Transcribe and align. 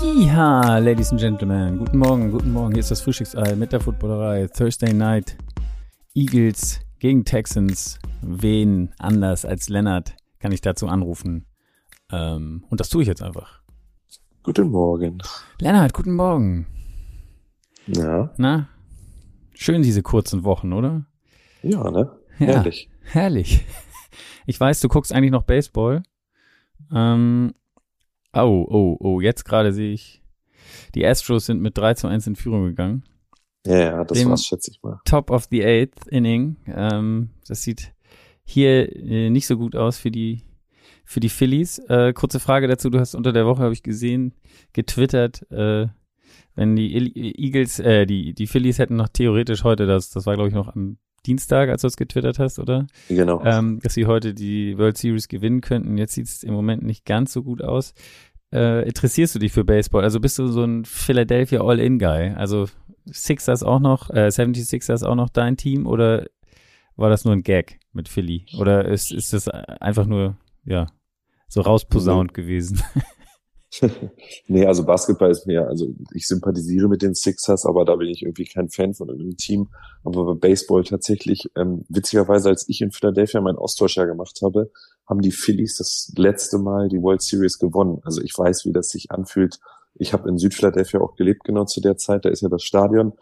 Jiha, 0.00 0.78
Ladies 0.78 1.10
and 1.10 1.20
Gentlemen. 1.20 1.78
Guten 1.78 1.98
Morgen, 1.98 2.30
guten 2.30 2.52
Morgen. 2.52 2.72
Hier 2.72 2.80
ist 2.80 2.90
das 2.90 3.00
Frühstücksei 3.00 3.56
mit 3.56 3.72
der 3.72 3.80
Footballerei. 3.80 4.46
Thursday 4.46 4.92
Night. 4.92 5.36
Eagles 6.14 6.80
gegen 6.98 7.24
Texans. 7.24 7.98
Wen 8.22 8.92
anders 8.98 9.44
als 9.44 9.68
Lennart 9.68 10.14
kann 10.38 10.52
ich 10.52 10.60
dazu 10.60 10.86
anrufen? 10.86 11.46
Ähm, 12.12 12.64
und 12.70 12.80
das 12.80 12.88
tue 12.88 13.02
ich 13.02 13.08
jetzt 13.08 13.22
einfach. 13.22 13.60
Guten 14.42 14.70
Morgen. 14.70 15.18
Lennart, 15.60 15.92
guten 15.92 16.14
Morgen. 16.14 16.66
Ja. 17.86 18.30
Na? 18.36 18.68
Schön 19.60 19.82
diese 19.82 20.04
kurzen 20.04 20.44
Wochen, 20.44 20.72
oder? 20.72 21.04
Ja, 21.64 21.90
ne? 21.90 22.16
Ja, 22.38 22.46
Herrlich. 22.46 22.88
Herrlich. 23.02 23.64
Ich 24.46 24.58
weiß, 24.60 24.78
du 24.80 24.86
guckst 24.88 25.12
eigentlich 25.12 25.32
noch 25.32 25.42
Baseball. 25.42 26.04
Ähm, 26.94 27.52
oh, 28.32 28.64
oh, 28.68 28.96
oh, 29.00 29.20
jetzt 29.20 29.44
gerade 29.44 29.72
sehe 29.72 29.92
ich, 29.92 30.22
die 30.94 31.04
Astros 31.04 31.46
sind 31.46 31.60
mit 31.60 31.76
3 31.76 31.94
zu 31.94 32.06
1 32.06 32.28
in 32.28 32.36
Führung 32.36 32.66
gegangen. 32.66 33.02
Ja, 33.66 33.78
ja, 33.78 34.04
das 34.04 34.16
Dem- 34.16 34.30
war's, 34.30 34.46
schätze 34.46 34.70
ich 34.70 34.80
mal. 34.80 35.00
Top 35.04 35.32
of 35.32 35.48
the 35.50 35.64
eighth 35.64 36.06
Inning. 36.06 36.56
Ähm, 36.68 37.30
das 37.48 37.62
sieht 37.62 37.92
hier 38.44 38.94
äh, 38.94 39.28
nicht 39.28 39.48
so 39.48 39.58
gut 39.58 39.74
aus 39.74 39.98
für 39.98 40.12
die 40.12 40.44
für 41.04 41.18
die 41.18 41.28
Phillies. 41.28 41.80
Äh, 41.80 42.12
kurze 42.12 42.38
Frage 42.38 42.68
dazu: 42.68 42.90
Du 42.90 43.00
hast 43.00 43.16
unter 43.16 43.32
der 43.32 43.44
Woche 43.44 43.62
habe 43.62 43.72
ich 43.72 43.82
gesehen 43.82 44.34
getwittert, 44.72 45.50
äh, 45.50 45.88
wenn 46.58 46.74
die 46.74 46.92
Eagles, 47.40 47.78
äh, 47.78 48.04
die 48.04 48.34
die 48.34 48.48
Phillies 48.48 48.80
hätten 48.80 48.96
noch 48.96 49.08
theoretisch 49.08 49.62
heute 49.62 49.86
das, 49.86 50.10
das 50.10 50.26
war 50.26 50.34
glaube 50.34 50.48
ich 50.48 50.54
noch 50.54 50.74
am 50.74 50.98
Dienstag, 51.24 51.68
als 51.68 51.82
du 51.82 51.88
es 51.88 51.96
getwittert 51.96 52.38
hast, 52.38 52.58
oder? 52.58 52.86
Genau. 53.08 53.44
ähm, 53.44 53.80
dass 53.80 53.94
sie 53.94 54.06
heute 54.06 54.34
die 54.34 54.76
World 54.76 54.96
Series 54.96 55.28
gewinnen 55.28 55.60
könnten. 55.60 55.98
Jetzt 55.98 56.14
sieht 56.14 56.26
es 56.26 56.42
im 56.42 56.54
Moment 56.54 56.82
nicht 56.82 57.04
ganz 57.04 57.32
so 57.32 57.42
gut 57.42 57.62
aus. 57.62 57.92
Äh, 58.52 58.86
interessierst 58.86 59.34
du 59.34 59.38
dich 59.38 59.52
für 59.52 59.64
Baseball? 59.64 60.04
Also 60.04 60.20
bist 60.20 60.38
du 60.38 60.48
so 60.48 60.64
ein 60.64 60.84
Philadelphia 60.84 61.60
All-In-Guy? 61.60 62.34
Also 62.34 62.66
Sixers 63.06 63.62
auch 63.62 63.80
noch, 63.80 64.10
äh, 64.10 64.28
76ers 64.28 65.04
auch 65.04 65.16
noch 65.16 65.28
dein 65.28 65.56
Team 65.56 65.86
oder 65.86 66.26
war 66.96 67.10
das 67.10 67.24
nur 67.24 67.34
ein 67.34 67.42
Gag 67.42 67.78
mit 67.92 68.08
Philly? 68.08 68.46
Oder 68.58 68.86
ist, 68.86 69.12
ist 69.12 69.32
das 69.32 69.48
einfach 69.48 70.06
nur, 70.06 70.36
ja, 70.64 70.86
so 71.46 71.60
rausposaunt 71.60 72.34
gewesen? 72.34 72.82
nee, 74.48 74.66
also 74.66 74.84
Basketball 74.84 75.30
ist 75.30 75.46
mir, 75.46 75.66
also 75.68 75.94
ich 76.14 76.26
sympathisiere 76.26 76.88
mit 76.88 77.02
den 77.02 77.14
Sixers, 77.14 77.66
aber 77.66 77.84
da 77.84 77.96
bin 77.96 78.08
ich 78.08 78.22
irgendwie 78.22 78.46
kein 78.46 78.70
Fan 78.70 78.94
von 78.94 79.10
einem 79.10 79.36
Team. 79.36 79.68
Aber 80.04 80.24
bei 80.24 80.48
Baseball 80.48 80.84
tatsächlich, 80.84 81.50
ähm, 81.56 81.84
witzigerweise, 81.88 82.48
als 82.48 82.68
ich 82.68 82.80
in 82.80 82.92
Philadelphia 82.92 83.40
mein 83.40 83.56
Austauschjahr 83.56 84.06
gemacht 84.06 84.40
habe, 84.42 84.70
haben 85.06 85.20
die 85.20 85.32
Phillies 85.32 85.76
das 85.76 86.12
letzte 86.16 86.58
Mal 86.58 86.88
die 86.88 87.02
World 87.02 87.22
Series 87.22 87.58
gewonnen. 87.58 88.00
Also 88.04 88.22
ich 88.22 88.36
weiß, 88.36 88.64
wie 88.64 88.72
das 88.72 88.88
sich 88.88 89.10
anfühlt. 89.10 89.58
Ich 89.94 90.12
habe 90.12 90.28
in 90.28 90.38
Südphiladelphia 90.38 91.00
auch 91.00 91.16
gelebt 91.16 91.44
genau 91.44 91.64
zu 91.64 91.80
der 91.80 91.96
Zeit, 91.96 92.24
da 92.24 92.30
ist 92.30 92.42
ja 92.42 92.48
das 92.48 92.62
Stadion. 92.62 93.12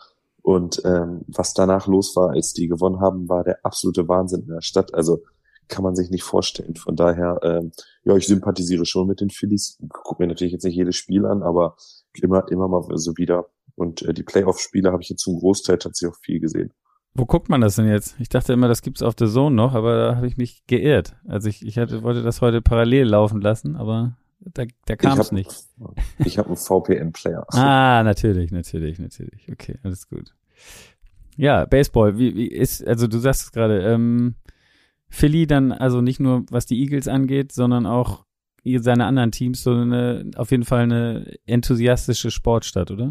Und 0.43 0.81
ähm, 0.85 1.23
was 1.27 1.55
danach 1.55 1.89
los 1.89 2.15
war, 2.15 2.31
als 2.31 2.53
die 2.53 2.69
gewonnen 2.69 3.01
haben, 3.01 3.29
war 3.29 3.43
der 3.43 3.59
absolute 3.65 4.07
Wahnsinn 4.07 4.43
in 4.43 4.55
der 4.55 4.61
Stadt. 4.61 4.95
Also 4.95 5.23
kann 5.69 5.83
man 5.83 5.95
sich 5.95 6.11
nicht 6.11 6.23
vorstellen. 6.23 6.77
Von 6.77 6.97
daher, 6.97 7.41
ähm, 7.43 7.73
ja, 8.05 8.17
ich 8.17 8.27
sympathisiere 8.27 8.87
schon 8.87 9.07
mit 9.07 9.21
den 9.21 9.31
Phillies. 9.31 9.79
Guck 9.89 10.21
mir 10.21 10.27
natürlich 10.27 10.53
jetzt 10.53 10.65
nicht 10.65 10.77
jedes 10.77 10.97
Spiel 10.97 11.27
an, 11.27 11.43
aber 11.43 11.77
immer, 12.23 12.51
immer 12.51 12.69
mal 12.69 12.85
so 12.97 13.17
wieder. 13.17 13.47
Und 13.75 14.03
äh, 14.03 14.15
die 14.15 14.23
Playoff-Spiele 14.23 14.93
habe 14.93 15.03
ich 15.03 15.11
jetzt 15.11 15.23
zum 15.23 15.39
Großteil 15.39 15.79
tatsächlich 15.79 16.15
auch 16.15 16.21
viel 16.21 16.41
gesehen. 16.41 16.73
Wo 17.15 17.25
guckt 17.25 17.49
man 17.49 17.63
das 17.63 17.77
denn 17.77 17.89
jetzt? 17.89 18.15
Ich 18.19 18.29
dachte 18.29 18.53
immer, 18.53 18.69
das 18.69 18.83
gibt's 18.83 19.03
auf 19.03 19.15
der 19.15 19.29
Zone 19.29 19.57
noch, 19.57 19.75
aber 19.75 19.97
da 19.97 20.17
habe 20.17 20.27
ich 20.27 20.37
mich 20.37 20.67
geirrt. 20.67 21.17
Also 21.27 21.49
ich, 21.49 21.65
ich 21.65 21.79
hatte, 21.79 22.03
wollte 22.03 22.23
das 22.23 22.43
heute 22.43 22.61
parallel 22.61 23.07
laufen 23.07 23.41
lassen, 23.41 23.75
aber 23.77 24.19
da, 24.41 24.65
da 24.85 24.97
kam 24.97 25.19
es 25.19 25.33
nicht. 25.33 25.51
Ich 26.19 26.39
habe 26.39 26.49
einen 26.49 26.57
VPN-Player. 26.57 27.47
Ah, 27.53 28.03
natürlich, 28.03 28.51
natürlich, 28.51 28.99
natürlich. 28.99 29.49
Okay, 29.51 29.79
alles 29.83 30.09
gut. 30.09 30.35
Ja, 31.37 31.65
Baseball, 31.65 32.19
wie, 32.19 32.35
wie 32.35 32.49
ist, 32.49 32.87
also 32.87 33.07
du 33.07 33.19
sagst 33.19 33.43
es 33.43 33.53
gerade, 33.53 33.81
ähm, 33.83 34.35
Philly 35.09 35.47
dann 35.47 35.73
also 35.73 36.01
nicht 36.01 36.21
nur 36.21 36.45
was 36.51 36.67
die 36.67 36.81
Eagles 36.81 37.09
angeht, 37.09 37.53
sondern 37.53 37.87
auch 37.87 38.25
seine 38.79 39.07
anderen 39.07 39.31
Teams, 39.31 39.63
so 39.63 39.71
eine, 39.71 40.31
auf 40.37 40.51
jeden 40.51 40.65
Fall 40.65 40.81
eine 40.81 41.37
enthusiastische 41.47 42.31
Sportstadt, 42.31 42.91
oder? 42.91 43.11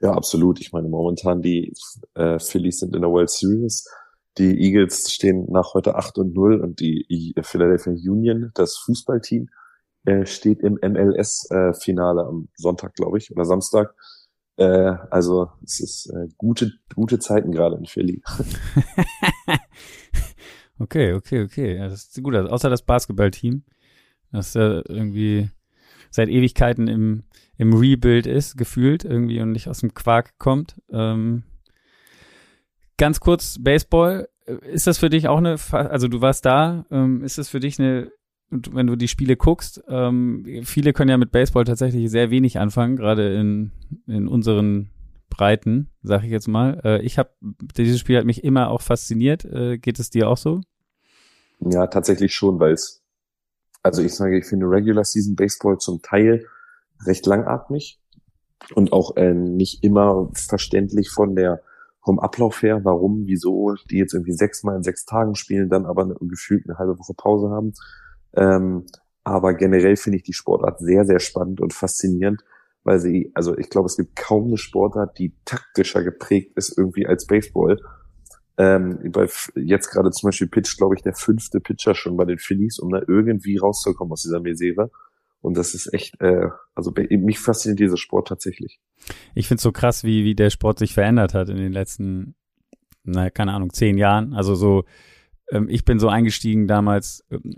Ja, 0.00 0.12
absolut. 0.12 0.60
Ich 0.60 0.72
meine, 0.72 0.88
momentan 0.88 1.42
die 1.42 1.74
äh, 2.14 2.38
Phillies 2.38 2.78
sind 2.78 2.94
in 2.94 3.02
der 3.02 3.10
World 3.10 3.30
Series. 3.30 3.86
Die 4.38 4.58
Eagles 4.58 5.12
stehen 5.12 5.46
nach 5.50 5.74
heute 5.74 5.96
8 5.96 6.18
und 6.18 6.34
0 6.34 6.60
und 6.60 6.80
die 6.80 7.34
Philadelphia 7.42 7.92
Union, 7.92 8.50
das 8.54 8.76
Fußballteam, 8.78 9.48
äh, 10.04 10.26
steht 10.26 10.60
im 10.60 10.74
MLS-Finale 10.74 12.24
am 12.24 12.48
Sonntag, 12.56 12.94
glaube 12.94 13.18
ich, 13.18 13.30
oder 13.30 13.44
Samstag. 13.44 13.94
Äh, 14.56 14.96
also 15.10 15.48
es 15.64 15.80
ist 15.80 16.10
äh, 16.10 16.28
gute, 16.36 16.72
gute 16.94 17.18
Zeiten 17.18 17.52
gerade 17.52 17.76
in 17.76 17.86
Philly. 17.86 18.22
Okay, 20.84 21.14
okay, 21.14 21.42
okay. 21.42 21.76
Ja, 21.78 21.88
das 21.88 22.12
sieht 22.12 22.22
gut 22.22 22.34
aus. 22.36 22.50
Außer 22.50 22.68
das 22.68 22.82
Basketballteam, 22.82 23.62
das 24.32 24.52
ja 24.52 24.82
irgendwie 24.86 25.48
seit 26.10 26.28
Ewigkeiten 26.28 26.88
im, 26.88 27.22
im 27.56 27.72
Rebuild 27.72 28.26
ist, 28.26 28.58
gefühlt 28.58 29.02
irgendwie 29.02 29.40
und 29.40 29.52
nicht 29.52 29.66
aus 29.66 29.80
dem 29.80 29.94
Quark 29.94 30.38
kommt. 30.38 30.76
Ähm, 30.92 31.44
ganz 32.98 33.18
kurz, 33.20 33.58
Baseball, 33.58 34.28
äh, 34.44 34.56
ist 34.70 34.86
das 34.86 34.98
für 34.98 35.08
dich 35.08 35.26
auch 35.26 35.38
eine, 35.38 35.56
also 35.70 36.06
du 36.06 36.20
warst 36.20 36.44
da, 36.44 36.84
ähm, 36.90 37.24
ist 37.24 37.38
das 37.38 37.48
für 37.48 37.60
dich 37.60 37.78
eine, 37.80 38.12
wenn 38.50 38.86
du 38.86 38.94
die 38.94 39.08
Spiele 39.08 39.36
guckst, 39.36 39.82
ähm, 39.88 40.44
viele 40.64 40.92
können 40.92 41.10
ja 41.10 41.16
mit 41.16 41.32
Baseball 41.32 41.64
tatsächlich 41.64 42.10
sehr 42.10 42.30
wenig 42.30 42.58
anfangen, 42.58 42.96
gerade 42.96 43.34
in, 43.34 43.72
in 44.06 44.28
unseren 44.28 44.90
Breiten, 45.30 45.88
sag 46.02 46.24
ich 46.24 46.30
jetzt 46.30 46.46
mal. 46.46 46.80
Äh, 46.84 47.02
ich 47.02 47.18
habe, 47.18 47.30
dieses 47.40 47.98
Spiel 47.98 48.18
hat 48.18 48.26
mich 48.26 48.44
immer 48.44 48.70
auch 48.70 48.82
fasziniert. 48.82 49.44
Äh, 49.46 49.78
geht 49.78 49.98
es 49.98 50.10
dir 50.10 50.28
auch 50.28 50.36
so? 50.36 50.60
Ja, 51.60 51.86
tatsächlich 51.86 52.34
schon, 52.34 52.60
weil 52.60 52.72
es, 52.72 53.02
also 53.82 54.02
ich 54.02 54.14
sage, 54.14 54.38
ich 54.38 54.46
finde 54.46 54.66
Regular 54.66 55.04
Season 55.04 55.36
Baseball 55.36 55.78
zum 55.78 56.02
Teil 56.02 56.46
recht 57.06 57.26
langatmig 57.26 58.00
und 58.74 58.92
auch 58.92 59.16
äh, 59.16 59.34
nicht 59.34 59.82
immer 59.82 60.30
verständlich 60.34 61.10
von 61.10 61.34
der 61.34 61.62
vom 62.04 62.18
Ablauf 62.18 62.62
her, 62.62 62.84
warum, 62.84 63.26
wieso 63.26 63.74
die 63.90 63.96
jetzt 63.96 64.12
irgendwie 64.12 64.34
sechsmal 64.34 64.76
in 64.76 64.82
sechs 64.82 65.06
Tagen 65.06 65.34
spielen, 65.34 65.70
dann 65.70 65.86
aber 65.86 66.02
eine, 66.02 66.14
gefühlt 66.20 66.68
eine 66.68 66.78
halbe 66.78 66.98
Woche 66.98 67.14
Pause 67.14 67.48
haben. 67.48 67.72
Ähm, 68.34 68.84
aber 69.24 69.54
generell 69.54 69.96
finde 69.96 70.18
ich 70.18 70.22
die 70.22 70.34
Sportart 70.34 70.80
sehr, 70.80 71.06
sehr 71.06 71.18
spannend 71.18 71.62
und 71.62 71.72
faszinierend, 71.72 72.44
weil 72.82 72.98
sie, 72.98 73.32
also 73.34 73.56
ich 73.56 73.70
glaube, 73.70 73.86
es 73.86 73.96
gibt 73.96 74.16
kaum 74.16 74.48
eine 74.48 74.58
Sportart, 74.58 75.18
die 75.18 75.34
taktischer 75.46 76.02
geprägt 76.02 76.52
ist 76.56 76.76
irgendwie 76.76 77.06
als 77.06 77.26
Baseball. 77.26 77.80
Ähm, 78.56 79.10
bei, 79.10 79.28
jetzt 79.56 79.90
gerade 79.90 80.10
zum 80.10 80.28
Beispiel 80.28 80.48
pitcht, 80.48 80.78
glaube 80.78 80.94
ich, 80.94 81.02
der 81.02 81.14
fünfte 81.14 81.60
Pitcher 81.60 81.94
schon 81.94 82.16
bei 82.16 82.24
den 82.24 82.38
Phillies, 82.38 82.78
um 82.78 82.90
da 82.90 83.00
irgendwie 83.06 83.56
rauszukommen 83.56 84.12
aus 84.12 84.22
dieser 84.22 84.40
Misere. 84.40 84.90
Und 85.40 85.56
das 85.58 85.74
ist 85.74 85.92
echt, 85.92 86.20
äh, 86.20 86.48
also 86.74 86.92
mich 87.10 87.38
fasziniert 87.38 87.80
dieser 87.80 87.96
Sport 87.96 88.28
tatsächlich. 88.28 88.80
Ich 89.34 89.48
finde 89.48 89.58
es 89.58 89.62
so 89.62 89.72
krass, 89.72 90.04
wie, 90.04 90.24
wie 90.24 90.34
der 90.34 90.50
Sport 90.50 90.78
sich 90.78 90.94
verändert 90.94 91.34
hat 91.34 91.48
in 91.48 91.56
den 91.56 91.72
letzten, 91.72 92.34
na, 93.02 93.28
keine 93.28 93.52
Ahnung, 93.52 93.72
zehn 93.72 93.98
Jahren. 93.98 94.32
Also 94.32 94.54
so, 94.54 94.84
ähm, 95.50 95.68
ich 95.68 95.84
bin 95.84 95.98
so 95.98 96.08
eingestiegen 96.08 96.66
damals, 96.66 97.26
ähm, 97.30 97.54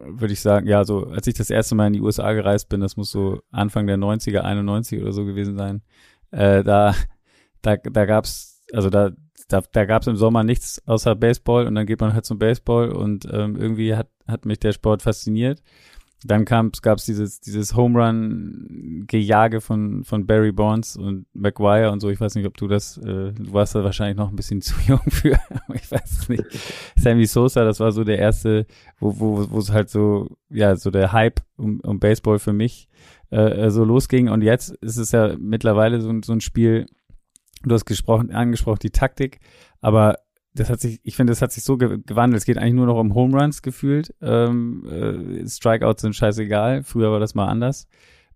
würde 0.00 0.32
ich 0.32 0.40
sagen, 0.40 0.66
ja, 0.66 0.84
so, 0.84 1.06
als 1.06 1.26
ich 1.26 1.34
das 1.34 1.50
erste 1.50 1.74
Mal 1.74 1.88
in 1.88 1.92
die 1.92 2.00
USA 2.00 2.32
gereist 2.32 2.68
bin, 2.68 2.80
das 2.80 2.96
muss 2.96 3.10
so 3.10 3.40
Anfang 3.50 3.86
der 3.86 3.98
90er, 3.98 4.40
91 4.40 5.00
oder 5.00 5.12
so 5.12 5.24
gewesen 5.24 5.56
sein, 5.56 5.82
äh, 6.30 6.64
da, 6.64 6.94
da, 7.62 7.76
da 7.76 8.04
gab's, 8.04 8.64
also 8.72 8.90
da, 8.90 9.12
da, 9.48 9.62
da 9.72 9.84
gab's 9.86 10.06
im 10.06 10.16
Sommer 10.16 10.44
nichts 10.44 10.82
außer 10.86 11.14
Baseball 11.14 11.66
und 11.66 11.74
dann 11.74 11.86
geht 11.86 12.00
man 12.00 12.12
halt 12.12 12.26
zum 12.26 12.38
Baseball 12.38 12.90
und 12.90 13.26
ähm, 13.32 13.56
irgendwie 13.56 13.96
hat, 13.96 14.08
hat 14.26 14.44
mich 14.44 14.60
der 14.60 14.72
Sport 14.72 15.02
fasziniert. 15.02 15.62
Dann 16.24 16.44
kam, 16.44 16.72
gab's 16.82 17.04
dieses, 17.04 17.40
dieses 17.40 17.76
Home 17.76 17.98
Run 17.98 19.04
Gejage 19.06 19.60
von, 19.60 20.02
von 20.02 20.26
Barry 20.26 20.50
Bonds 20.50 20.96
und 20.96 21.26
McGuire 21.32 21.92
und 21.92 22.00
so. 22.00 22.10
Ich 22.10 22.20
weiß 22.20 22.34
nicht, 22.34 22.46
ob 22.46 22.56
du 22.56 22.66
das, 22.66 22.98
äh, 22.98 23.32
du 23.32 23.52
warst 23.52 23.76
da 23.76 23.84
wahrscheinlich 23.84 24.16
noch 24.16 24.28
ein 24.28 24.36
bisschen 24.36 24.60
zu 24.62 24.74
jung 24.86 25.00
für, 25.08 25.38
ich 25.72 25.90
weiß 25.90 26.10
es 26.10 26.28
nicht. 26.28 26.44
Sammy 26.96 27.26
Sosa, 27.26 27.64
das 27.64 27.78
war 27.78 27.92
so 27.92 28.02
der 28.02 28.18
erste, 28.18 28.66
wo, 28.98 29.18
wo, 29.20 29.50
wo 29.50 29.58
es 29.58 29.70
halt 29.70 29.90
so, 29.90 30.36
ja, 30.50 30.74
so 30.76 30.90
der 30.90 31.12
Hype 31.12 31.40
um, 31.56 31.80
um 31.80 32.00
Baseball 32.00 32.40
für 32.40 32.52
mich 32.52 32.88
äh, 33.30 33.70
so 33.70 33.84
losging. 33.84 34.28
Und 34.28 34.42
jetzt 34.42 34.70
ist 34.80 34.96
es 34.96 35.12
ja 35.12 35.36
mittlerweile 35.38 36.00
so, 36.00 36.12
so 36.24 36.32
ein 36.32 36.40
Spiel, 36.40 36.86
du 37.62 37.74
hast 37.74 37.86
gesprochen, 37.86 38.30
angesprochen, 38.30 38.80
die 38.82 38.90
Taktik, 38.90 39.40
aber 39.80 40.16
das 40.54 40.70
hat 40.70 40.80
sich, 40.80 41.00
ich 41.02 41.16
finde, 41.16 41.30
das 41.30 41.42
hat 41.42 41.52
sich 41.52 41.62
so 41.62 41.76
ge 41.76 41.98
gewandelt. 42.04 42.40
Es 42.40 42.46
geht 42.46 42.58
eigentlich 42.58 42.74
nur 42.74 42.86
noch 42.86 42.98
um 42.98 43.14
Home 43.14 43.38
Runs 43.38 43.62
gefühlt. 43.62 44.14
Ähm, 44.20 44.84
äh, 44.86 45.46
Strikeouts 45.46 46.02
sind 46.02 46.16
scheißegal. 46.16 46.82
Früher 46.82 47.12
war 47.12 47.20
das 47.20 47.34
mal 47.34 47.46
anders. 47.46 47.86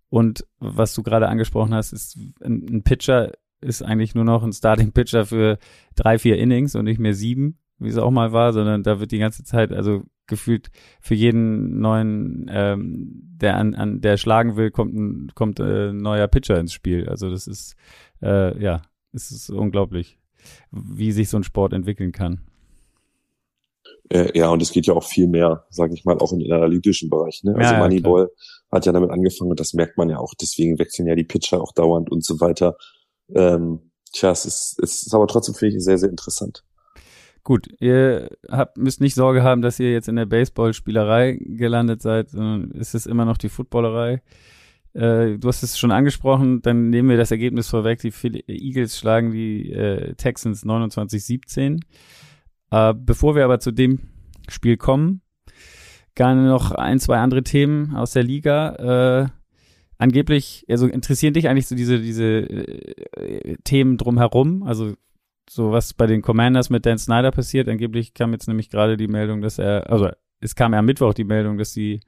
Und 0.09 0.47
was 0.59 0.95
du 0.95 1.03
gerade 1.03 1.29
angesprochen 1.29 1.75
hast, 1.75 1.93
ist 1.93 2.19
ein, 2.43 2.67
ein 2.71 2.83
Pitcher 2.85 3.33
ist 3.61 3.83
eigentlich 3.83 4.15
nur 4.15 4.25
noch 4.25 4.43
ein 4.43 4.53
Starting 4.53 4.93
Pitcher 4.93 5.25
für 5.25 5.59
drei, 5.95 6.19
vier 6.19 6.37
Innings 6.39 6.75
und 6.75 6.85
nicht 6.85 7.01
mehr 7.01 7.15
sieben, 7.15 7.59
wie 7.79 7.89
es 7.89 7.97
auch 7.97 8.11
mal 8.11 8.33
war, 8.33 8.53
sondern 8.53 8.83
da 8.83 9.01
wird 9.01 9.13
die 9.13 9.19
ganze 9.19 9.45
Zeit, 9.45 9.73
also 9.73 10.03
gefühlt 10.27 10.71
für 11.01 11.15
jeden 11.15 11.81
neuen, 11.81 12.51
ähm, 12.53 13.23
der 13.37 13.57
an, 13.57 13.75
an 13.75 14.01
der 14.01 14.17
schlagen 14.17 14.57
will, 14.57 14.71
kommt 14.71 14.95
ein 14.95 15.33
kommt 15.35 15.61
äh, 15.61 15.91
ein 15.91 15.99
neuer 15.99 16.29
Pitcher 16.29 16.59
ins 16.59 16.73
Spiel. 16.73 17.09
Also 17.09 17.31
das 17.31 17.47
ist 17.47 17.77
äh, 18.21 18.61
ja, 18.63 18.83
es 19.13 19.31
ist 19.31 19.51
unglaublich, 19.51 20.19
wie 20.71 21.13
sich 21.13 21.29
so 21.29 21.37
ein 21.37 21.45
Sport 21.45 21.73
entwickeln 21.73 22.13
kann. 22.13 22.41
Äh, 24.11 24.37
ja, 24.37 24.51
und 24.51 24.61
es 24.61 24.73
geht 24.73 24.87
ja 24.87 24.95
auch 24.95 25.05
viel 25.05 25.27
mehr, 25.27 25.65
sage 25.71 25.95
ich 25.95 26.05
mal, 26.05 26.19
auch 26.19 26.33
in 26.33 26.41
den 26.41 26.53
analytischen 26.53 27.09
Bereich. 27.09 27.43
Ne? 27.45 27.55
Also 27.57 27.75
ja, 27.75 27.79
Moneyball 27.79 28.27
klar. 28.27 28.73
hat 28.73 28.87
ja 28.87 28.93
damit 28.93 29.11
angefangen 29.11 29.51
und 29.51 29.61
das 29.61 29.73
merkt 29.73 29.97
man 29.97 30.11
ja 30.11 30.19
auch. 30.19 30.35
Deswegen 30.35 30.79
wechseln 30.79 31.07
ja 31.07 31.15
die 31.15 31.25
Pitcher 31.25 31.61
auch 31.61 31.73
dauernd 31.73 32.11
und 32.11 32.25
so 32.25 32.41
weiter. 32.41 32.77
Ähm, 33.35 33.91
tja, 34.13 34.31
es 34.31 34.45
ist, 34.45 34.79
es 34.83 35.07
ist 35.07 35.15
aber 35.15 35.27
trotzdem, 35.27 35.55
finde 35.55 35.77
ich, 35.77 35.85
sehr, 35.85 35.99
sehr 35.99 36.11
interessant. 36.11 36.65
Gut, 37.45 37.69
ihr 37.81 38.29
habt, 38.51 38.77
müsst 38.77 39.01
nicht 39.01 39.15
Sorge 39.15 39.43
haben, 39.43 39.63
dass 39.63 39.81
ihr 39.81 39.93
jetzt 39.93 40.09
in 40.09 40.17
der 40.17 40.27
Baseballspielerei 40.27 41.39
gelandet 41.41 42.01
seid, 42.03 42.31
sondern 42.31 42.71
es 42.79 42.95
ist 42.95 43.07
immer 43.07 43.25
noch 43.25 43.37
die 43.37 43.49
Footballerei. 43.49 44.23
Äh, 44.95 45.39
du 45.39 45.49
hast 45.49 45.63
es 45.63 45.79
schon 45.79 45.91
angesprochen, 45.91 46.63
dann 46.63 46.91
nehmen 46.91 47.09
wir 47.09 47.17
das 47.17 47.31
Ergebnis 47.31 47.69
vorweg. 47.69 48.01
Die 48.01 48.13
Eagles 48.47 48.99
schlagen 48.99 49.31
die 49.33 49.73
äh, 49.73 50.15
Texans 50.15 50.65
29-17. 50.65 51.81
Äh, 52.71 52.95
bevor 52.97 53.35
wir 53.35 53.45
aber 53.45 53.61
zu 53.61 53.71
dem 53.71 54.01
Spiel 54.49 54.77
kommen, 54.77 55.23
gerne 56.15 56.47
noch 56.47 56.73
ein, 56.73 56.99
zwei 56.99 57.19
andere 57.19 57.43
Themen 57.43 57.95
aus 57.95 58.13
der 58.13 58.23
Liga. 58.23 59.25
Äh, 59.25 59.29
angeblich, 59.99 60.65
also 60.69 60.87
interessieren 60.87 61.35
dich 61.35 61.49
eigentlich 61.49 61.69
so 61.69 61.75
diese, 61.75 62.01
diese 62.01 62.25
äh, 62.25 63.57
Themen 63.65 63.97
drumherum? 63.97 64.63
Also 64.65 64.95
so 65.49 65.73
was 65.73 65.95
bei 65.95 66.07
den 66.07 66.23
Commanders 66.23 66.71
mit 66.71 66.87
Dan 66.87 66.99
Snyder 66.99 67.31
passiert. 67.31 67.69
Angeblich 67.69 68.15
kam 68.15 68.33
jetzt 68.33 68.49
nämlich 68.49 68.71
gerade 68.71 68.97
die 68.97 69.09
Meldung, 69.09 69.41
dass 69.41 69.59
er, 69.59 69.91
also 69.91 70.11
es 70.41 70.55
kam 70.55 70.73
ja 70.73 70.81
am 70.81 70.87
Mittwoch 70.87 71.15
die 71.15 71.25
Meldung, 71.25 71.59
dass 71.59 71.73
sie, 71.73 72.01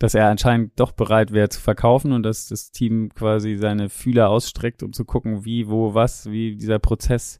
dass 0.00 0.14
er 0.14 0.28
anscheinend 0.28 0.80
doch 0.80 0.92
bereit 0.92 1.30
wäre 1.30 1.50
zu 1.50 1.60
verkaufen 1.60 2.12
und 2.12 2.22
dass 2.22 2.48
das 2.48 2.72
Team 2.72 3.10
quasi 3.14 3.56
seine 3.56 3.90
Fühler 3.90 4.30
ausstreckt, 4.30 4.82
um 4.82 4.94
zu 4.94 5.04
gucken, 5.04 5.44
wie, 5.44 5.68
wo, 5.68 5.92
was, 5.92 6.30
wie 6.30 6.56
dieser 6.56 6.78
Prozess 6.78 7.38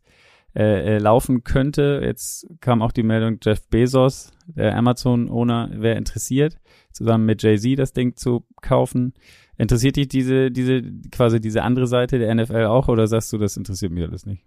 äh, 0.54 0.96
äh, 0.96 0.98
laufen 0.98 1.42
könnte. 1.42 2.02
Jetzt 2.04 2.46
kam 2.60 2.82
auch 2.82 2.92
die 2.92 3.02
Meldung, 3.02 3.38
Jeff 3.42 3.66
Bezos, 3.68 4.32
der 4.46 4.76
Amazon-Owner, 4.76 5.70
wäre 5.72 5.96
interessiert, 5.96 6.58
zusammen 6.92 7.24
mit 7.24 7.42
Jay-Z 7.42 7.78
das 7.78 7.94
Ding 7.94 8.14
zu 8.14 8.44
kaufen. 8.60 9.14
Interessiert 9.56 9.96
dich 9.96 10.08
diese, 10.08 10.50
diese, 10.50 10.82
quasi 11.10 11.40
diese 11.40 11.62
andere 11.62 11.86
Seite 11.86 12.18
der 12.18 12.34
NFL 12.34 12.66
auch 12.66 12.88
oder 12.88 13.06
sagst 13.06 13.32
du, 13.32 13.38
das 13.38 13.56
interessiert 13.56 13.92
mich 13.92 14.04
alles 14.04 14.26
nicht? 14.26 14.44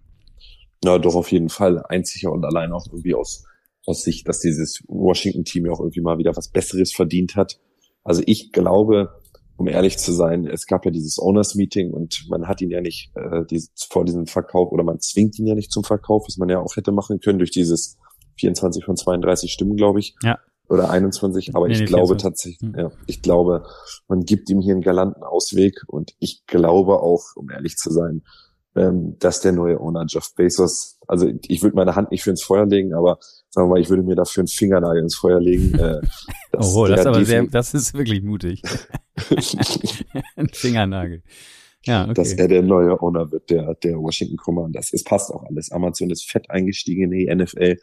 Ja, 0.84 0.98
doch 0.98 1.16
auf 1.16 1.32
jeden 1.32 1.48
Fall. 1.48 1.82
Einzig 1.88 2.28
und 2.28 2.44
allein 2.44 2.70
auch 2.72 2.86
irgendwie 2.86 3.16
aus, 3.16 3.44
aus 3.86 4.04
Sicht, 4.04 4.28
dass 4.28 4.38
dieses 4.38 4.84
Washington-Team 4.86 5.66
ja 5.66 5.72
auch 5.72 5.80
irgendwie 5.80 6.02
mal 6.02 6.18
wieder 6.18 6.36
was 6.36 6.46
Besseres 6.46 6.92
verdient 6.92 7.34
hat. 7.34 7.58
Also 8.04 8.22
ich 8.26 8.52
glaube, 8.52 9.10
um 9.56 9.68
ehrlich 9.68 9.98
zu 9.98 10.12
sein, 10.12 10.46
es 10.46 10.66
gab 10.66 10.84
ja 10.84 10.90
dieses 10.90 11.18
Owners-Meeting 11.18 11.92
und 11.92 12.26
man 12.28 12.48
hat 12.48 12.60
ihn 12.60 12.70
ja 12.70 12.80
nicht 12.80 13.10
äh, 13.14 13.44
dieses, 13.46 13.70
vor 13.88 14.04
diesem 14.04 14.26
Verkauf 14.26 14.72
oder 14.72 14.84
man 14.84 15.00
zwingt 15.00 15.38
ihn 15.38 15.46
ja 15.46 15.54
nicht 15.54 15.72
zum 15.72 15.84
Verkauf, 15.84 16.24
was 16.26 16.36
man 16.36 16.48
ja 16.48 16.60
auch 16.60 16.76
hätte 16.76 16.92
machen 16.92 17.20
können 17.20 17.38
durch 17.38 17.50
dieses 17.50 17.96
24 18.38 18.84
von 18.84 18.96
32 18.96 19.52
Stimmen, 19.52 19.76
glaube 19.76 20.00
ich. 20.00 20.14
Ja. 20.22 20.38
Oder 20.68 20.90
21, 20.90 21.54
aber 21.54 21.68
nee, 21.68 21.74
ich 21.74 21.84
glaube 21.84 22.16
24. 22.16 22.22
tatsächlich, 22.22 22.60
hm. 22.60 22.74
ja, 22.78 22.90
ich 23.06 23.20
glaube, 23.20 23.66
man 24.08 24.24
gibt 24.24 24.48
ihm 24.48 24.60
hier 24.60 24.72
einen 24.72 24.82
galanten 24.82 25.22
Ausweg 25.22 25.82
und 25.86 26.14
ich 26.20 26.46
glaube 26.46 27.00
auch, 27.00 27.36
um 27.36 27.50
ehrlich 27.50 27.76
zu 27.76 27.90
sein, 27.90 28.22
ähm, 28.76 29.16
dass 29.18 29.40
der 29.40 29.52
neue 29.52 29.80
Owner 29.80 30.04
Jeff 30.08 30.34
Bezos, 30.34 30.98
also 31.06 31.30
ich 31.46 31.62
würde 31.62 31.76
meine 31.76 31.94
Hand 31.94 32.10
nicht 32.10 32.22
für 32.22 32.30
ins 32.30 32.42
Feuer 32.42 32.66
legen, 32.66 32.94
aber 32.94 33.18
sagen 33.50 33.68
wir 33.68 33.74
mal, 33.74 33.80
ich 33.80 33.88
würde 33.88 34.02
mir 34.02 34.16
dafür 34.16 34.42
einen 34.42 34.48
Fingernagel 34.48 35.02
ins 35.02 35.16
Feuer 35.16 35.40
legen. 35.40 35.78
Äh, 35.78 36.00
oh, 36.56 36.86
das 36.86 37.00
ist 37.00 37.06
aber 37.06 37.24
sehr, 37.24 37.46
das 37.46 37.74
ist 37.74 37.94
wirklich 37.94 38.22
mutig. 38.22 38.62
Ein 40.36 40.48
Fingernagel. 40.48 41.22
Ja, 41.86 42.04
okay. 42.04 42.14
Dass 42.14 42.32
er 42.32 42.48
der 42.48 42.62
neue 42.62 43.00
Owner 43.00 43.30
wird, 43.30 43.50
der, 43.50 43.74
der 43.74 43.98
Washington 43.98 44.36
Commanders. 44.36 44.92
Es 44.92 45.04
passt 45.04 45.30
auch 45.30 45.44
alles. 45.44 45.70
Amazon 45.70 46.10
ist 46.10 46.28
fett 46.28 46.50
eingestiegen 46.50 47.12
in 47.12 47.18
die 47.18 47.34
NFL. 47.34 47.76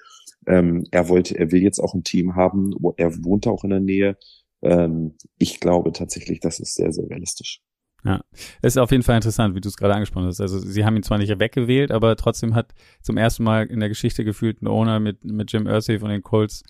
Ähm, 0.47 0.85
er 0.91 1.07
wollte, 1.07 1.37
er 1.37 1.51
will 1.51 1.61
jetzt 1.61 1.79
auch 1.79 1.93
ein 1.93 2.03
Team 2.03 2.35
haben. 2.35 2.73
Er 2.97 3.23
wohnt 3.23 3.47
auch 3.47 3.63
in 3.63 3.69
der 3.69 3.79
Nähe. 3.79 4.17
Ähm, 4.63 5.15
ich 5.37 5.59
glaube 5.59 5.91
tatsächlich, 5.91 6.39
das 6.39 6.59
ist 6.59 6.75
sehr, 6.75 6.91
sehr 6.91 7.07
realistisch. 7.09 7.61
Ja, 8.03 8.21
ist 8.63 8.79
auf 8.79 8.91
jeden 8.91 9.03
Fall 9.03 9.15
interessant, 9.15 9.55
wie 9.55 9.61
du 9.61 9.69
es 9.69 9.77
gerade 9.77 9.93
angesprochen 9.93 10.25
hast. 10.25 10.41
Also 10.41 10.57
sie 10.57 10.85
haben 10.85 10.95
ihn 10.95 11.03
zwar 11.03 11.19
nicht 11.19 11.37
weggewählt, 11.39 11.91
aber 11.91 12.15
trotzdem 12.15 12.55
hat 12.55 12.73
zum 13.01 13.17
ersten 13.17 13.43
Mal 13.43 13.67
in 13.67 13.79
der 13.79 13.89
Geschichte 13.89 14.25
gefühlt 14.25 14.61
ein 14.61 14.67
Owner 14.67 14.99
mit, 14.99 15.23
mit 15.23 15.51
Jim 15.51 15.67
Irsay 15.67 15.99
von 15.99 16.09
den 16.09 16.23
Colts 16.23 16.63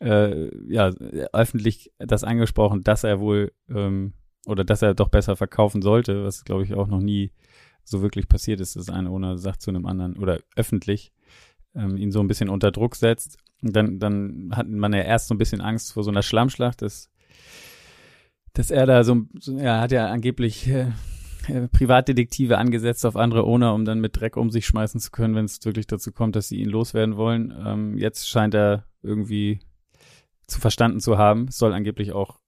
äh, 0.00 0.48
ja 0.72 0.90
öffentlich 1.32 1.92
das 1.98 2.22
angesprochen, 2.24 2.84
dass 2.84 3.04
er 3.04 3.18
wohl 3.18 3.52
ähm, 3.68 4.12
oder 4.46 4.64
dass 4.64 4.82
er 4.82 4.94
doch 4.94 5.08
besser 5.08 5.36
verkaufen 5.36 5.82
sollte, 5.82 6.24
was 6.24 6.44
glaube 6.44 6.64
ich 6.64 6.74
auch 6.74 6.86
noch 6.86 7.00
nie 7.00 7.32
so 7.84 8.00
wirklich 8.00 8.28
passiert 8.28 8.60
ist, 8.60 8.76
dass 8.76 8.88
ein 8.88 9.08
Owner 9.08 9.38
sagt 9.38 9.62
zu 9.62 9.70
einem 9.70 9.86
anderen 9.86 10.16
oder 10.16 10.38
öffentlich 10.54 11.12
ähm, 11.74 11.96
ihn 11.96 12.12
so 12.12 12.20
ein 12.20 12.28
bisschen 12.28 12.48
unter 12.48 12.70
Druck 12.70 12.96
setzt. 12.96 13.38
Und 13.62 13.76
dann, 13.76 13.98
dann 13.98 14.50
hat 14.54 14.68
man 14.68 14.92
ja 14.92 15.00
erst 15.02 15.28
so 15.28 15.34
ein 15.34 15.38
bisschen 15.38 15.60
Angst 15.60 15.92
vor 15.92 16.04
so 16.04 16.10
einer 16.10 16.22
Schlammschlacht, 16.22 16.82
dass 16.82 17.09
dass 18.52 18.70
er 18.70 18.86
da 18.86 19.04
so, 19.04 19.22
so 19.38 19.56
er 19.56 19.80
hat 19.80 19.92
ja 19.92 20.08
angeblich 20.08 20.68
äh, 20.68 20.86
äh, 21.48 21.68
Privatdetektive 21.68 22.58
angesetzt 22.58 23.06
auf 23.06 23.16
andere 23.16 23.44
Owner, 23.44 23.74
um 23.74 23.84
dann 23.84 24.00
mit 24.00 24.20
Dreck 24.20 24.36
um 24.36 24.50
sich 24.50 24.66
schmeißen 24.66 25.00
zu 25.00 25.10
können, 25.10 25.34
wenn 25.34 25.44
es 25.44 25.64
wirklich 25.64 25.86
dazu 25.86 26.12
kommt, 26.12 26.36
dass 26.36 26.48
sie 26.48 26.60
ihn 26.60 26.68
loswerden 26.68 27.16
wollen. 27.16 27.54
Ähm, 27.64 27.98
jetzt 27.98 28.28
scheint 28.28 28.54
er 28.54 28.84
irgendwie 29.02 29.60
zu 30.46 30.60
verstanden 30.60 31.00
zu 31.00 31.16
haben. 31.18 31.46
Es 31.48 31.56
soll 31.56 31.72
angeblich 31.72 32.12
auch 32.12 32.40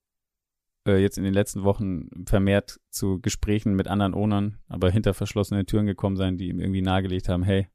äh, 0.87 1.01
jetzt 1.01 1.17
in 1.17 1.23
den 1.23 1.33
letzten 1.33 1.63
Wochen 1.63 2.09
vermehrt 2.25 2.79
zu 2.89 3.19
Gesprächen 3.21 3.75
mit 3.75 3.87
anderen 3.87 4.13
Ownern, 4.13 4.59
aber 4.67 4.91
hinter 4.91 5.13
verschlossenen 5.13 5.65
Türen 5.65 5.85
gekommen 5.85 6.17
sein, 6.17 6.37
die 6.37 6.49
ihm 6.49 6.59
irgendwie 6.59 6.81
nahegelegt 6.81 7.29
haben, 7.29 7.43
hey, 7.43 7.67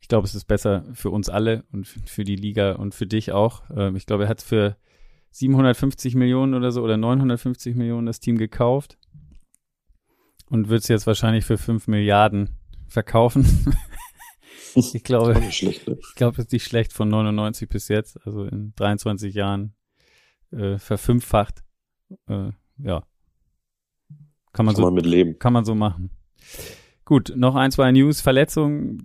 ich 0.00 0.08
glaube, 0.08 0.26
es 0.26 0.34
ist 0.34 0.46
besser 0.46 0.84
für 0.94 1.10
uns 1.10 1.28
alle 1.28 1.64
und 1.72 1.86
für 1.86 2.24
die 2.24 2.34
Liga 2.34 2.72
und 2.72 2.94
für 2.94 3.06
dich 3.06 3.30
auch. 3.30 3.62
Ähm, 3.74 3.94
ich 3.96 4.04
glaube, 4.04 4.24
er 4.24 4.28
hat 4.28 4.42
für 4.42 4.76
750 5.32 6.14
Millionen 6.14 6.54
oder 6.54 6.72
so 6.72 6.82
oder 6.82 6.96
950 6.96 7.74
Millionen 7.74 8.06
das 8.06 8.20
Team 8.20 8.38
gekauft 8.38 8.98
und 10.50 10.68
wird 10.68 10.82
es 10.82 10.88
jetzt 10.88 11.06
wahrscheinlich 11.06 11.44
für 11.44 11.58
5 11.58 11.88
Milliarden 11.88 12.58
verkaufen. 12.86 13.74
ich 14.74 15.02
glaube, 15.02 15.40
schlecht, 15.50 15.88
ne? 15.88 15.98
ich 15.98 16.14
glaube, 16.14 16.40
es 16.40 16.46
ist 16.46 16.52
nicht 16.52 16.64
schlecht 16.64 16.92
von 16.92 17.08
99 17.08 17.68
bis 17.68 17.88
jetzt, 17.88 18.18
also 18.26 18.44
in 18.44 18.74
23 18.76 19.34
Jahren 19.34 19.74
äh, 20.50 20.78
verfünffacht. 20.78 21.64
Äh, 22.28 22.50
ja. 22.78 23.06
Kann 24.52 24.66
man 24.66 24.74
kann 24.74 24.76
so 24.76 24.82
man 24.82 24.94
mit 24.94 25.06
leben. 25.06 25.38
Kann 25.38 25.54
man 25.54 25.64
so 25.64 25.74
machen. 25.74 26.10
Gut, 27.04 27.32
noch 27.36 27.56
ein, 27.56 27.70
zwei 27.72 27.90
News. 27.90 28.20
Verletzung. 28.20 28.98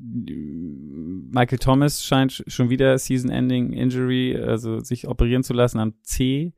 Michael 1.31 1.57
Thomas 1.57 2.03
scheint 2.03 2.43
schon 2.47 2.69
wieder 2.69 2.97
Season-Ending 2.97 3.73
Injury, 3.73 4.37
also 4.37 4.79
sich 4.79 5.07
operieren 5.07 5.43
zu 5.43 5.53
lassen 5.53 5.79
am 5.79 5.93
C. 6.03 6.53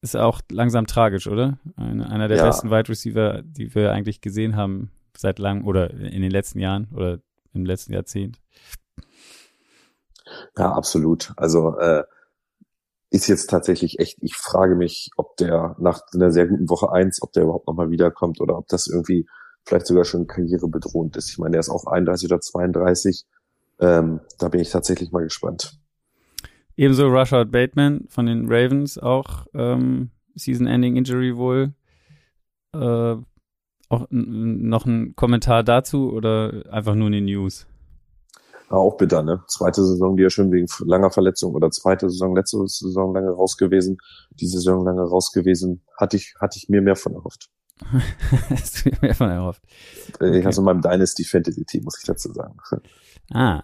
Ist 0.00 0.16
auch 0.16 0.40
langsam 0.50 0.86
tragisch, 0.86 1.28
oder? 1.28 1.58
Eine, 1.76 2.10
einer 2.10 2.26
der 2.26 2.38
ja. 2.38 2.46
besten 2.46 2.70
Wide 2.70 2.88
Receiver, 2.88 3.42
die 3.42 3.72
wir 3.74 3.92
eigentlich 3.92 4.20
gesehen 4.20 4.56
haben 4.56 4.90
seit 5.16 5.38
langem 5.38 5.66
oder 5.66 5.90
in 5.90 6.22
den 6.22 6.30
letzten 6.30 6.58
Jahren 6.58 6.88
oder 6.92 7.20
im 7.54 7.64
letzten 7.64 7.92
Jahrzehnt. 7.92 8.40
Ja, 10.56 10.72
absolut. 10.72 11.32
Also 11.36 11.76
äh, 11.78 12.02
ist 13.10 13.28
jetzt 13.28 13.48
tatsächlich 13.48 13.98
echt, 13.98 14.18
ich 14.22 14.36
frage 14.36 14.74
mich, 14.74 15.10
ob 15.16 15.36
der 15.36 15.76
nach 15.78 16.00
einer 16.14 16.30
sehr 16.30 16.46
guten 16.46 16.68
Woche 16.68 16.90
eins, 16.90 17.22
ob 17.22 17.32
der 17.32 17.44
überhaupt 17.44 17.66
nochmal 17.68 17.90
wiederkommt 17.90 18.40
oder 18.40 18.56
ob 18.56 18.68
das 18.68 18.86
irgendwie 18.86 19.26
vielleicht 19.64 19.86
sogar 19.86 20.04
schon 20.04 20.26
karrierebedrohend 20.26 21.16
ist. 21.16 21.30
Ich 21.30 21.38
meine, 21.38 21.56
er 21.56 21.60
ist 21.60 21.70
auch 21.70 21.86
31 21.86 22.30
oder 22.30 22.40
32. 22.40 23.24
Ähm, 23.80 24.20
da 24.38 24.48
bin 24.48 24.60
ich 24.60 24.70
tatsächlich 24.70 25.12
mal 25.12 25.24
gespannt. 25.24 25.78
Ebenso 26.76 27.08
Rashad 27.08 27.50
Bateman 27.50 28.06
von 28.08 28.26
den 28.26 28.46
Ravens, 28.50 28.98
auch 28.98 29.46
ähm, 29.54 30.10
Season-Ending 30.34 30.96
Injury 30.96 31.36
wohl. 31.36 31.74
Äh, 32.74 33.16
auch 33.92 34.06
noch 34.10 34.86
ein 34.86 35.14
Kommentar 35.16 35.62
dazu 35.62 36.10
oder 36.12 36.64
einfach 36.70 36.94
nur 36.94 37.08
in 37.08 37.12
den 37.12 37.24
News? 37.26 37.66
Ja, 38.70 38.78
auch 38.78 38.96
bitter, 38.96 39.22
ne? 39.22 39.42
Zweite 39.48 39.84
Saison, 39.84 40.16
die 40.16 40.22
ja 40.22 40.30
schon 40.30 40.50
wegen 40.50 40.66
langer 40.86 41.10
Verletzung 41.10 41.54
oder 41.54 41.70
zweite 41.70 42.08
Saison, 42.08 42.34
letzte 42.34 42.66
Saison 42.66 43.12
lange 43.14 43.30
raus 43.30 43.58
gewesen, 43.58 43.98
diese 44.30 44.58
Saison 44.58 44.82
lange 44.86 45.02
raus 45.02 45.30
gewesen, 45.30 45.82
hatte 45.98 46.16
ich, 46.16 46.34
hatte 46.40 46.56
ich 46.56 46.70
mir 46.70 46.80
mehr 46.80 46.96
von 46.96 47.12
erhofft. 47.12 47.50
Hast 48.50 48.84
du 48.84 48.90
mir 49.00 49.14
von 49.14 49.30
erhofft? 49.30 49.62
Okay. 50.14 50.38
Ich 50.38 50.46
also 50.46 50.62
in 50.62 50.66
meinem 50.66 50.82
Dynasty 50.82 51.24
Fantasy 51.24 51.64
Team, 51.64 51.84
muss 51.84 51.98
ich 51.98 52.04
dazu 52.04 52.32
sagen. 52.32 52.56
Ah, 53.32 53.62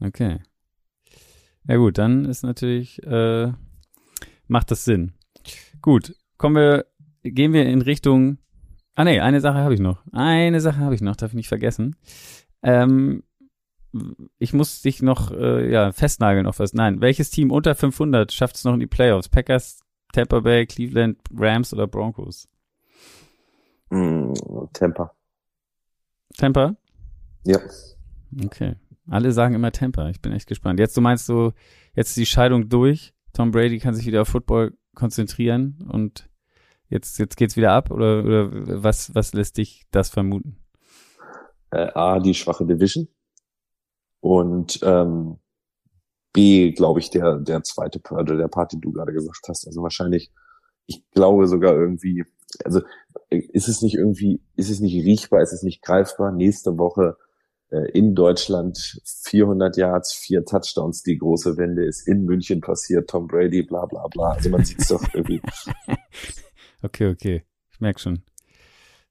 okay. 0.00 0.40
Ja 1.68 1.76
gut, 1.76 1.98
dann 1.98 2.24
ist 2.24 2.42
natürlich, 2.42 3.00
äh, 3.04 3.52
macht 4.48 4.70
das 4.72 4.84
Sinn. 4.84 5.12
Gut, 5.82 6.16
kommen 6.36 6.56
wir, 6.56 6.86
gehen 7.22 7.52
wir 7.52 7.66
in 7.66 7.82
Richtung 7.82 8.38
Ah 8.98 9.04
nee, 9.04 9.20
eine 9.20 9.40
Sache 9.40 9.58
habe 9.58 9.74
ich 9.74 9.78
noch. 9.78 10.02
Eine 10.10 10.60
Sache 10.60 10.78
habe 10.78 10.92
ich 10.92 11.00
noch, 11.00 11.14
darf 11.14 11.30
ich 11.30 11.36
nicht 11.36 11.46
vergessen. 11.46 11.94
Ähm, 12.64 13.22
ich 14.40 14.52
muss 14.52 14.82
dich 14.82 15.02
noch 15.02 15.30
äh, 15.30 15.70
ja, 15.70 15.92
festnageln 15.92 16.48
auf 16.48 16.58
was. 16.58 16.72
Nein, 16.72 17.00
welches 17.00 17.30
Team 17.30 17.52
unter 17.52 17.76
500 17.76 18.32
schafft 18.32 18.56
es 18.56 18.64
noch 18.64 18.74
in 18.74 18.80
die 18.80 18.88
Playoffs? 18.88 19.28
Packers, 19.28 19.78
Tampa 20.12 20.40
Bay, 20.40 20.66
Cleveland, 20.66 21.20
Rams 21.32 21.72
oder 21.72 21.86
Broncos? 21.86 22.48
Mm, 23.90 24.32
Tampa. 24.72 25.14
Tampa? 26.36 26.76
Ja. 27.44 27.58
Okay. 28.44 28.76
Alle 29.08 29.32
sagen 29.32 29.54
immer 29.54 29.72
Tampa. 29.72 30.10
Ich 30.10 30.20
bin 30.20 30.32
echt 30.32 30.46
gespannt. 30.46 30.78
Jetzt, 30.78 30.96
du 30.96 31.00
meinst 31.00 31.26
so, 31.26 31.52
jetzt 31.94 32.10
ist 32.10 32.16
die 32.16 32.26
Scheidung 32.26 32.68
durch. 32.68 33.14
Tom 33.32 33.50
Brady 33.50 33.78
kann 33.78 33.94
sich 33.94 34.06
wieder 34.06 34.22
auf 34.22 34.28
Football 34.28 34.76
konzentrieren 34.94 35.88
und 35.90 36.28
jetzt, 36.88 37.18
jetzt 37.18 37.36
geht's 37.36 37.56
wieder 37.56 37.72
ab 37.72 37.90
oder, 37.90 38.24
oder 38.24 38.82
was, 38.82 39.14
was 39.14 39.32
lässt 39.32 39.56
dich 39.58 39.86
das 39.90 40.10
vermuten? 40.10 40.58
Äh, 41.70 41.90
A, 41.94 42.18
die 42.18 42.34
schwache 42.34 42.66
Division 42.66 43.08
und 44.20 44.80
ähm, 44.82 45.38
B, 46.32 46.72
glaube 46.72 47.00
ich, 47.00 47.10
der, 47.10 47.38
der 47.38 47.62
zweite 47.62 48.00
Part, 48.00 48.28
der 48.28 48.48
Part, 48.48 48.72
den 48.72 48.80
du 48.80 48.92
gerade 48.92 49.12
gesagt 49.12 49.46
hast. 49.48 49.66
Also 49.66 49.82
wahrscheinlich, 49.82 50.30
ich 50.86 51.08
glaube 51.10 51.46
sogar 51.46 51.74
irgendwie, 51.74 52.24
also 52.64 52.80
ist 53.28 53.68
es 53.68 53.82
nicht 53.82 53.94
irgendwie, 53.94 54.40
ist 54.56 54.70
es 54.70 54.80
nicht 54.80 54.94
riechbar, 55.04 55.42
ist 55.42 55.52
es 55.52 55.62
nicht 55.62 55.82
greifbar? 55.82 56.32
Nächste 56.32 56.78
Woche 56.78 57.16
äh, 57.70 57.90
in 57.92 58.14
Deutschland 58.14 59.00
400 59.24 59.76
Yards, 59.76 60.14
vier 60.14 60.44
Touchdowns, 60.44 61.02
die 61.02 61.18
große 61.18 61.56
Wende 61.56 61.84
ist 61.84 62.06
in 62.08 62.24
München 62.24 62.60
passiert, 62.60 63.10
Tom 63.10 63.26
Brady, 63.26 63.62
bla 63.62 63.84
bla 63.86 64.06
bla. 64.08 64.32
Also 64.32 64.48
man 64.50 64.64
sieht 64.64 64.80
es 64.80 64.88
doch 64.88 65.02
irgendwie. 65.12 65.42
okay, 66.82 67.08
okay, 67.08 67.44
ich 67.70 67.80
merke 67.80 68.00
schon. 68.00 68.22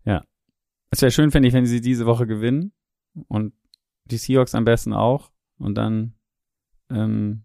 Ja, 0.03 0.23
es 0.89 1.01
wäre 1.01 1.11
schön, 1.11 1.31
finde 1.31 1.47
ich, 1.47 1.53
wenn 1.53 1.65
sie 1.65 1.81
diese 1.81 2.05
Woche 2.05 2.25
gewinnen 2.25 2.73
und 3.27 3.53
die 4.05 4.17
Seahawks 4.17 4.55
am 4.55 4.65
besten 4.65 4.93
auch 4.93 5.31
und 5.59 5.75
dann 5.75 6.15
ähm, 6.89 7.43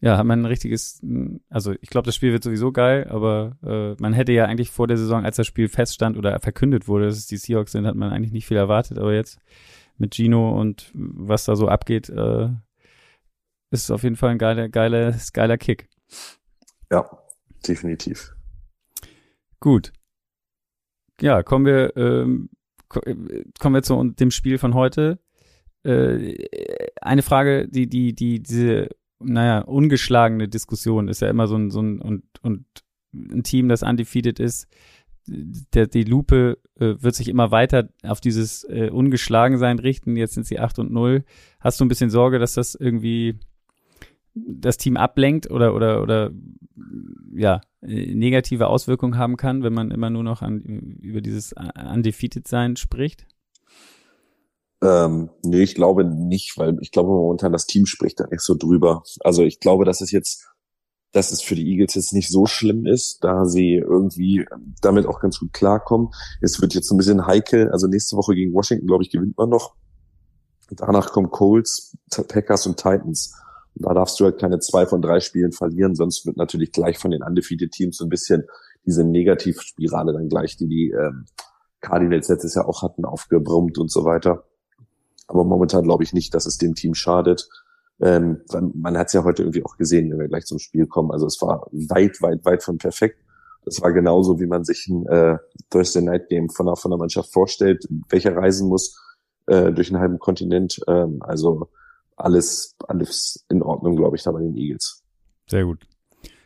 ja, 0.00 0.16
hat 0.16 0.24
man 0.24 0.40
ein 0.42 0.46
richtiges, 0.46 1.02
also 1.50 1.74
ich 1.80 1.90
glaube, 1.90 2.06
das 2.06 2.14
Spiel 2.14 2.32
wird 2.32 2.42
sowieso 2.42 2.72
geil, 2.72 3.06
aber 3.10 3.58
äh, 3.62 4.00
man 4.00 4.14
hätte 4.14 4.32
ja 4.32 4.46
eigentlich 4.46 4.70
vor 4.70 4.86
der 4.86 4.96
Saison, 4.96 5.24
als 5.24 5.36
das 5.36 5.46
Spiel 5.46 5.68
feststand 5.68 6.16
oder 6.16 6.40
verkündet 6.40 6.88
wurde, 6.88 7.06
dass 7.06 7.18
es 7.18 7.26
die 7.26 7.36
Seahawks 7.36 7.72
sind, 7.72 7.86
hat 7.86 7.96
man 7.96 8.10
eigentlich 8.10 8.32
nicht 8.32 8.46
viel 8.46 8.56
erwartet, 8.56 8.98
aber 8.98 9.12
jetzt 9.12 9.38
mit 9.98 10.14
Gino 10.14 10.58
und 10.58 10.90
was 10.94 11.44
da 11.44 11.54
so 11.54 11.68
abgeht, 11.68 12.08
äh, 12.08 12.48
ist 13.70 13.84
es 13.84 13.90
auf 13.90 14.02
jeden 14.02 14.16
Fall 14.16 14.30
ein 14.30 14.38
geiler, 14.38 14.70
geiler, 14.70 15.14
geiler 15.34 15.58
Kick. 15.58 15.88
Ja, 16.90 17.06
definitiv. 17.68 18.34
Gut. 19.60 19.92
Ja, 21.20 21.42
kommen 21.42 21.66
wir, 21.66 21.94
ähm, 21.98 22.48
kommen 22.88 23.74
wir 23.74 23.82
zu 23.82 24.02
dem 24.02 24.30
Spiel 24.30 24.56
von 24.56 24.72
heute. 24.72 25.18
Äh, 25.84 26.36
eine 27.02 27.22
Frage, 27.22 27.68
die, 27.68 27.86
die, 27.86 28.14
die, 28.14 28.42
diese 28.42 28.88
naja, 29.20 29.60
ungeschlagene 29.60 30.48
Diskussion 30.48 31.08
ist 31.08 31.20
ja 31.20 31.28
immer 31.28 31.46
so 31.46 31.56
ein, 31.56 31.70
so 31.70 31.80
ein, 31.80 32.00
und, 32.00 32.24
und 32.42 32.64
ein 33.12 33.42
Team, 33.42 33.68
das 33.68 33.82
undefeated 33.82 34.40
ist, 34.40 34.66
der, 35.26 35.86
die 35.86 36.04
Lupe 36.04 36.58
äh, 36.78 36.94
wird 36.98 37.14
sich 37.14 37.28
immer 37.28 37.50
weiter 37.50 37.88
auf 38.02 38.20
dieses 38.20 38.64
äh, 38.64 38.90
Ungeschlagensein 38.90 39.78
richten. 39.78 40.16
Jetzt 40.16 40.34
sind 40.34 40.46
sie 40.46 40.58
8 40.58 40.78
und 40.80 40.90
0. 40.92 41.24
Hast 41.60 41.78
du 41.80 41.84
ein 41.84 41.88
bisschen 41.88 42.10
Sorge, 42.10 42.38
dass 42.38 42.54
das 42.54 42.74
irgendwie 42.74 43.38
das 44.34 44.76
Team 44.76 44.96
ablenkt 44.96 45.50
oder, 45.50 45.74
oder, 45.74 46.02
oder, 46.02 46.30
ja, 47.34 47.60
negative 47.80 48.68
Auswirkungen 48.68 49.18
haben 49.18 49.36
kann, 49.36 49.62
wenn 49.62 49.72
man 49.72 49.90
immer 49.90 50.10
nur 50.10 50.22
noch 50.22 50.42
an, 50.42 50.60
über 50.60 51.20
dieses 51.20 51.52
Undefeated 51.52 52.46
sein 52.46 52.76
spricht? 52.76 53.26
Ähm, 54.82 55.30
nee, 55.42 55.62
ich 55.62 55.74
glaube 55.74 56.04
nicht, 56.04 56.56
weil 56.56 56.78
ich 56.80 56.90
glaube 56.90 57.10
momentan 57.10 57.52
das 57.52 57.66
Team 57.66 57.86
spricht 57.86 58.20
da 58.20 58.26
nicht 58.30 58.40
so 58.40 58.54
drüber. 58.54 59.02
Also 59.20 59.42
ich 59.42 59.60
glaube, 59.60 59.84
dass 59.84 60.00
es 60.00 60.10
jetzt, 60.10 60.46
dass 61.12 61.32
es 61.32 61.42
für 61.42 61.54
die 61.54 61.70
Eagles 61.70 61.94
jetzt 61.94 62.12
nicht 62.12 62.30
so 62.30 62.46
schlimm 62.46 62.86
ist, 62.86 63.22
da 63.22 63.44
sie 63.44 63.74
irgendwie 63.74 64.46
damit 64.80 65.06
auch 65.06 65.20
ganz 65.20 65.38
gut 65.38 65.52
klarkommen. 65.52 66.08
Es 66.40 66.60
wird 66.60 66.74
jetzt 66.74 66.90
ein 66.90 66.96
bisschen 66.96 67.26
heikel. 67.26 67.70
Also 67.70 67.88
nächste 67.88 68.16
Woche 68.16 68.34
gegen 68.34 68.54
Washington, 68.54 68.86
glaube 68.86 69.02
ich, 69.02 69.10
gewinnt 69.10 69.36
man 69.36 69.50
noch. 69.50 69.74
Danach 70.70 71.12
kommen 71.12 71.30
Colts, 71.30 71.96
Packers 72.28 72.66
und 72.66 72.76
Titans. 72.76 73.34
Und 73.74 73.86
da 73.86 73.94
darfst 73.94 74.18
du 74.18 74.24
halt 74.24 74.38
keine 74.38 74.60
zwei 74.60 74.86
von 74.86 75.02
drei 75.02 75.20
Spielen 75.20 75.52
verlieren, 75.52 75.94
sonst 75.94 76.26
wird 76.26 76.36
natürlich 76.36 76.72
gleich 76.72 76.98
von 76.98 77.10
den 77.10 77.22
undefeated 77.22 77.72
Teams 77.72 77.96
so 77.96 78.04
ein 78.04 78.08
bisschen 78.08 78.44
diese 78.86 79.04
Negativspirale 79.04 80.12
dann 80.12 80.28
gleich, 80.28 80.56
die 80.56 80.68
die 80.68 80.90
ähm, 80.90 81.26
Cardinals 81.80 82.28
letztes 82.28 82.54
Jahr 82.54 82.68
auch 82.68 82.82
hatten, 82.82 83.04
aufgebrummt 83.04 83.78
und 83.78 83.90
so 83.90 84.04
weiter. 84.04 84.44
Aber 85.30 85.44
momentan 85.44 85.84
glaube 85.84 86.02
ich 86.02 86.12
nicht, 86.12 86.34
dass 86.34 86.44
es 86.44 86.58
dem 86.58 86.74
Team 86.74 86.94
schadet. 86.94 87.48
Ähm, 88.00 88.40
man 88.74 88.98
hat 88.98 89.06
es 89.06 89.12
ja 89.12 89.22
heute 89.22 89.42
irgendwie 89.42 89.64
auch 89.64 89.76
gesehen, 89.76 90.10
wenn 90.10 90.18
wir 90.18 90.26
gleich 90.26 90.44
zum 90.44 90.58
Spiel 90.58 90.86
kommen. 90.86 91.12
Also 91.12 91.26
es 91.26 91.40
war 91.40 91.68
weit, 91.70 92.20
weit, 92.20 92.44
weit 92.44 92.64
von 92.64 92.78
perfekt. 92.78 93.22
Das 93.64 93.80
war 93.80 93.92
genauso, 93.92 94.40
wie 94.40 94.46
man 94.46 94.64
sich 94.64 94.88
ein 94.88 95.06
äh, 95.06 95.38
Thursday 95.70 96.02
Night 96.02 96.28
Game 96.28 96.48
von 96.48 96.66
einer, 96.66 96.76
von 96.76 96.92
einer 96.92 96.98
Mannschaft 96.98 97.32
vorstellt, 97.32 97.86
welcher 98.08 98.34
reisen 98.34 98.68
muss 98.68 98.98
äh, 99.46 99.70
durch 99.70 99.90
einen 99.92 100.00
halben 100.00 100.18
Kontinent. 100.18 100.80
Ähm, 100.88 101.18
also 101.20 101.68
alles, 102.16 102.74
alles 102.88 103.46
in 103.48 103.62
Ordnung, 103.62 103.94
glaube 103.94 104.16
ich, 104.16 104.24
da 104.24 104.32
bei 104.32 104.40
den 104.40 104.56
Eagles. 104.56 105.04
Sehr 105.46 105.64
gut. 105.64 105.86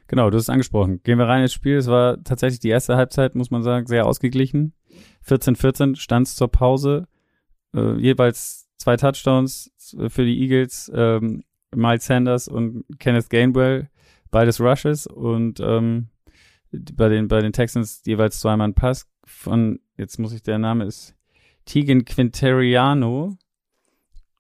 Genau, 0.09 0.29
du 0.29 0.37
hast 0.37 0.45
es 0.45 0.51
angesprochen. 0.51 1.01
Gehen 1.05 1.19
wir 1.19 1.27
rein 1.27 1.43
ins 1.43 1.55
Spiel. 1.55 1.79
Es 1.79 1.87
war 1.87 2.23
tatsächlich 2.23 2.61
die 2.61 2.69
erste 2.69 2.97
Halbzeit, 2.97 3.35
muss 3.35 3.51
man 3.51 3.63
sagen, 3.63 3.87
sehr 3.87 4.05
ausgeglichen. 4.05 4.75
14-14 5.27 5.97
stand 5.97 6.27
es 6.27 6.35
zur 6.35 6.49
Pause. 6.49 7.07
Äh, 7.75 7.95
jeweils 7.99 8.64
zwei 8.77 8.97
Touchdowns 8.97 9.71
für 10.09 10.25
die 10.25 10.41
Eagles, 10.43 10.91
ähm, 10.95 11.45
Miles 11.75 12.07
Sanders 12.07 12.49
und 12.49 12.85
Kenneth 12.99 13.31
Gainwell, 13.31 13.89
beides 14.31 14.61
Rushes 14.61 15.07
und 15.07 15.61
ähm, 15.61 16.09
bei 16.71 17.09
den 17.09 17.29
bei 17.29 17.41
den 17.41 17.53
Texans 17.53 18.03
jeweils 18.05 18.41
zweimal 18.41 18.69
ein 18.69 18.75
Pass 18.75 19.07
von 19.25 19.81
jetzt 19.97 20.19
muss 20.19 20.33
ich 20.33 20.43
der 20.43 20.59
Name 20.59 20.85
ist 20.85 21.15
Tegan 21.65 22.05
Quinteriano 22.05 23.37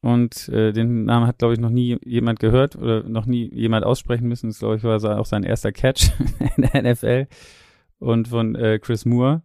und 0.00 0.49
äh, 0.49 0.73
den 0.73 1.05
Namen 1.05 1.26
hat 1.26 1.38
glaube 1.38 1.55
ich 1.55 1.61
noch 1.61 1.71
nie 1.71 1.99
jemand 2.05 2.41
gehört 2.41 2.76
oder 2.76 3.03
noch 3.05 3.26
nie 3.26 3.50
jemand 3.55 3.85
aussprechen 3.85 4.29
müssen. 4.29 4.49
Das 4.49 4.59
glaube 4.59 4.76
ich 4.76 4.83
war 4.83 5.19
auch 5.19 5.26
sein 5.26 5.45
erster 5.45 5.73
Catch 5.73 6.11
in 6.57 6.62
der 6.62 6.93
NFL 6.93 7.26
und 7.99 8.29
von 8.29 8.55
äh, 8.55 8.79
Chris 8.79 9.05
Moore 9.05 9.43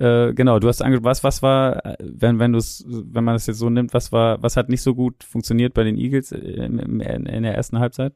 äh, 0.00 0.32
genau, 0.32 0.58
du 0.58 0.68
hast 0.68 0.82
angesprochen, 0.82 1.10
was, 1.10 1.22
was 1.22 1.42
war, 1.42 1.96
wenn, 2.00 2.38
wenn 2.38 2.52
du 2.52 2.58
es, 2.58 2.84
wenn 2.86 3.22
man 3.22 3.34
das 3.34 3.46
jetzt 3.46 3.58
so 3.58 3.68
nimmt, 3.68 3.92
was 3.92 4.12
war, 4.12 4.42
was 4.42 4.56
hat 4.56 4.68
nicht 4.68 4.82
so 4.82 4.94
gut 4.94 5.22
funktioniert 5.22 5.74
bei 5.74 5.84
den 5.84 5.96
Eagles 5.96 6.32
in, 6.32 6.78
in, 6.78 7.26
in 7.26 7.42
der 7.42 7.54
ersten 7.54 7.78
Halbzeit? 7.78 8.14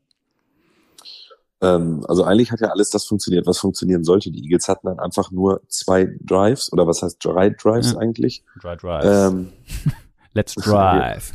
Ähm, 1.61 2.05
also 2.09 2.25
eigentlich 2.25 2.53
hat 2.53 2.61
ja 2.61 2.69
alles 2.69 2.91
das 2.91 3.05
funktioniert, 3.05 3.47
was 3.47 3.59
funktionieren 3.59 4.03
sollte. 4.03 4.31
Die 4.31 4.43
Eagles 4.45 4.69
hatten 4.69 4.87
dann 4.87 4.99
einfach 4.99 5.31
nur 5.31 5.63
zwei 5.69 6.09
Drives, 6.21 6.73
oder 6.73 6.87
was 6.87 7.03
heißt 7.03 7.23
drei 7.23 7.51
Drives 7.51 7.93
ja. 7.93 7.99
eigentlich? 7.99 8.45
Drei 8.61 8.77
Drives. 8.77 9.33
Ähm, 9.33 9.53
Let's 10.35 10.55
drive. 10.57 11.33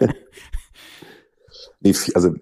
nee, 1.80 1.94
also 2.14 2.34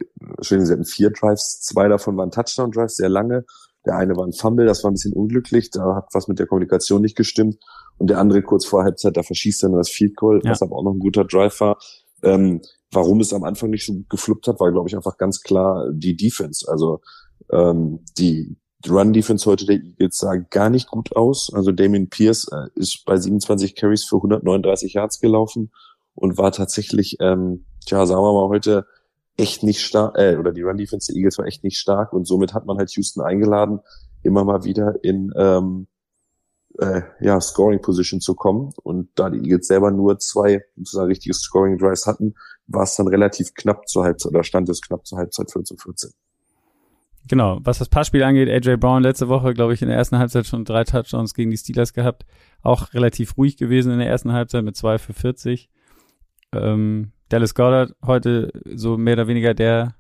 schön, 0.42 0.66
sie 0.66 0.72
hatten 0.72 0.84
vier 0.84 1.10
Drives, 1.10 1.60
zwei 1.62 1.88
davon 1.88 2.16
waren 2.18 2.30
Touchdown-Drives, 2.30 2.96
sehr 2.96 3.08
lange. 3.08 3.46
Der 3.86 3.96
eine 3.96 4.16
war 4.16 4.26
ein 4.26 4.32
Fumble, 4.32 4.66
das 4.66 4.84
war 4.84 4.90
ein 4.90 4.94
bisschen 4.94 5.12
unglücklich, 5.12 5.70
da 5.70 5.96
hat 5.96 6.08
was 6.12 6.28
mit 6.28 6.38
der 6.38 6.46
Kommunikation 6.46 7.00
nicht 7.00 7.16
gestimmt. 7.16 7.56
Und 7.98 8.10
der 8.10 8.18
andere 8.18 8.42
kurz 8.42 8.64
vor 8.64 8.82
Halbzeit, 8.82 9.16
da 9.16 9.22
verschießt 9.22 9.62
er 9.62 9.68
nur 9.70 9.78
das 9.78 9.90
Field 9.90 10.16
Goal, 10.16 10.40
ja. 10.42 10.50
was 10.50 10.62
aber 10.62 10.76
auch 10.76 10.84
noch 10.84 10.92
ein 10.92 10.98
guter 10.98 11.24
Drive 11.24 11.60
war. 11.60 11.78
Ähm, 12.22 12.60
warum 12.92 13.20
es 13.20 13.32
am 13.32 13.44
Anfang 13.44 13.70
nicht 13.70 13.86
so 13.86 13.92
gut 13.94 14.10
gefluppt 14.10 14.48
hat, 14.48 14.60
war, 14.60 14.72
glaube 14.72 14.88
ich, 14.88 14.96
einfach 14.96 15.16
ganz 15.16 15.42
klar 15.42 15.86
die 15.92 16.16
Defense. 16.16 16.66
Also 16.70 17.00
ähm, 17.50 18.00
die 18.18 18.56
Run-Defense 18.88 19.48
heute 19.48 19.66
der 19.66 19.76
Eagles 19.76 20.18
sah 20.18 20.36
gar 20.36 20.70
nicht 20.70 20.88
gut 20.88 21.14
aus. 21.16 21.50
Also 21.52 21.72
Damien 21.72 22.08
Pierce 22.08 22.48
äh, 22.52 22.68
ist 22.74 23.04
bei 23.04 23.16
27 23.16 23.74
Carries 23.74 24.04
für 24.04 24.16
139 24.16 24.94
Yards 24.94 25.20
gelaufen 25.20 25.70
und 26.14 26.38
war 26.38 26.52
tatsächlich, 26.52 27.16
ähm, 27.20 27.66
tja, 27.86 28.06
sagen 28.06 28.22
wir 28.22 28.32
mal, 28.32 28.48
heute 28.48 28.86
echt 29.40 29.62
nicht 29.62 29.80
stark, 29.80 30.16
äh, 30.18 30.36
oder 30.36 30.52
die 30.52 30.62
Run 30.62 30.76
Defense 30.76 31.12
der 31.12 31.16
Eagles 31.18 31.38
war 31.38 31.46
echt 31.46 31.64
nicht 31.64 31.78
stark 31.78 32.12
und 32.12 32.26
somit 32.26 32.54
hat 32.54 32.66
man 32.66 32.78
halt 32.78 32.90
Houston 32.92 33.22
eingeladen, 33.22 33.80
immer 34.22 34.44
mal 34.44 34.64
wieder 34.64 35.02
in 35.02 35.32
ähm, 35.36 35.86
äh, 36.78 37.02
ja, 37.20 37.40
Scoring 37.40 37.80
Position 37.80 38.20
zu 38.20 38.34
kommen. 38.34 38.72
Und 38.82 39.08
da 39.14 39.30
die 39.30 39.38
Eagles 39.38 39.66
selber 39.66 39.90
nur 39.90 40.18
zwei 40.18 40.64
sozusagen 40.76 41.08
richtige 41.08 41.34
Scoring 41.34 41.78
Drives 41.78 42.06
hatten, 42.06 42.34
war 42.66 42.84
es 42.84 42.94
dann 42.96 43.08
relativ 43.08 43.54
knapp 43.54 43.88
zur 43.88 44.04
Halbzeit 44.04 44.32
oder 44.32 44.44
stand 44.44 44.68
es 44.68 44.80
knapp 44.80 45.06
zur 45.06 45.18
Halbzeit 45.18 45.50
14 45.50 45.78
14. 45.78 46.10
Genau, 47.28 47.58
was 47.62 47.78
das 47.78 47.88
Passspiel 47.88 48.22
angeht, 48.22 48.48
AJ 48.48 48.76
Brown 48.76 49.02
letzte 49.02 49.28
Woche, 49.28 49.52
glaube 49.52 49.74
ich, 49.74 49.82
in 49.82 49.88
der 49.88 49.96
ersten 49.96 50.18
Halbzeit 50.18 50.46
schon 50.46 50.64
drei 50.64 50.84
Touchdowns 50.84 51.34
gegen 51.34 51.50
die 51.50 51.58
Steelers 51.58 51.92
gehabt. 51.92 52.24
Auch 52.62 52.94
relativ 52.94 53.36
ruhig 53.36 53.56
gewesen 53.56 53.92
in 53.92 53.98
der 53.98 54.08
ersten 54.08 54.32
Halbzeit 54.32 54.64
mit 54.64 54.76
zwei 54.76 54.98
für 54.98 55.12
40. 55.12 55.68
Ähm, 56.52 57.12
Dallas 57.30 57.54
Goddard 57.54 57.94
heute 58.04 58.52
so 58.66 58.98
mehr 58.98 59.14
oder 59.14 59.26
weniger 59.28 59.54
der, 59.54 59.94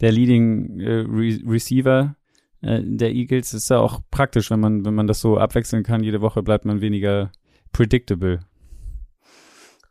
der 0.00 0.10
Leading 0.10 0.80
äh, 0.80 1.04
Re 1.06 1.38
Receiver 1.46 2.16
äh, 2.64 2.82
der 2.82 3.12
Eagles 3.12 3.52
ist 3.52 3.68
ja 3.68 3.78
auch 3.78 4.00
praktisch, 4.10 4.50
wenn 4.50 4.60
man, 4.60 4.84
wenn 4.84 4.94
man 4.94 5.06
das 5.06 5.20
so 5.20 5.36
abwechseln 5.36 5.82
kann. 5.82 6.02
Jede 6.02 6.20
Woche 6.20 6.42
bleibt 6.42 6.64
man 6.64 6.80
weniger 6.80 7.30
predictable. 7.72 8.40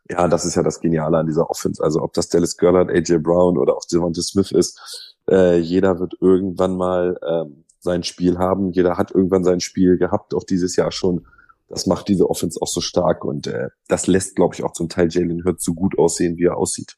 Ja, 0.09 0.27
das 0.27 0.45
ist 0.45 0.55
ja 0.55 0.63
das 0.63 0.79
Geniale 0.79 1.17
an 1.17 1.27
dieser 1.27 1.49
Offense. 1.49 1.81
Also 1.81 2.01
ob 2.01 2.13
das 2.13 2.29
Dallas 2.29 2.57
Goddard, 2.57 2.89
AJ 2.89 3.19
Brown 3.19 3.57
oder 3.57 3.75
auch 3.75 3.85
Devonta 3.85 4.21
Smith 4.21 4.51
ist, 4.51 5.15
äh, 5.29 5.57
jeder 5.59 5.99
wird 5.99 6.15
irgendwann 6.19 6.75
mal 6.75 7.17
ähm, 7.25 7.63
sein 7.79 8.03
Spiel 8.03 8.37
haben. 8.37 8.71
Jeder 8.71 8.97
hat 8.97 9.11
irgendwann 9.11 9.43
sein 9.43 9.59
Spiel 9.59 9.97
gehabt, 9.97 10.33
auch 10.33 10.43
dieses 10.43 10.75
Jahr 10.75 10.91
schon. 10.91 11.25
Das 11.73 11.87
macht 11.87 12.07
diese 12.07 12.29
Offense 12.29 12.61
auch 12.61 12.67
so 12.67 12.81
stark 12.81 13.25
und 13.25 13.47
äh, 13.47 13.69
das 13.87 14.05
lässt, 14.07 14.35
glaube 14.35 14.53
ich, 14.53 14.63
auch 14.63 14.73
zum 14.73 14.89
Teil 14.89 15.07
Jalen 15.09 15.43
Hurts 15.43 15.65
so 15.65 15.73
gut 15.73 15.97
aussehen, 15.97 16.37
wie 16.37 16.45
er 16.45 16.57
aussieht. 16.57 16.97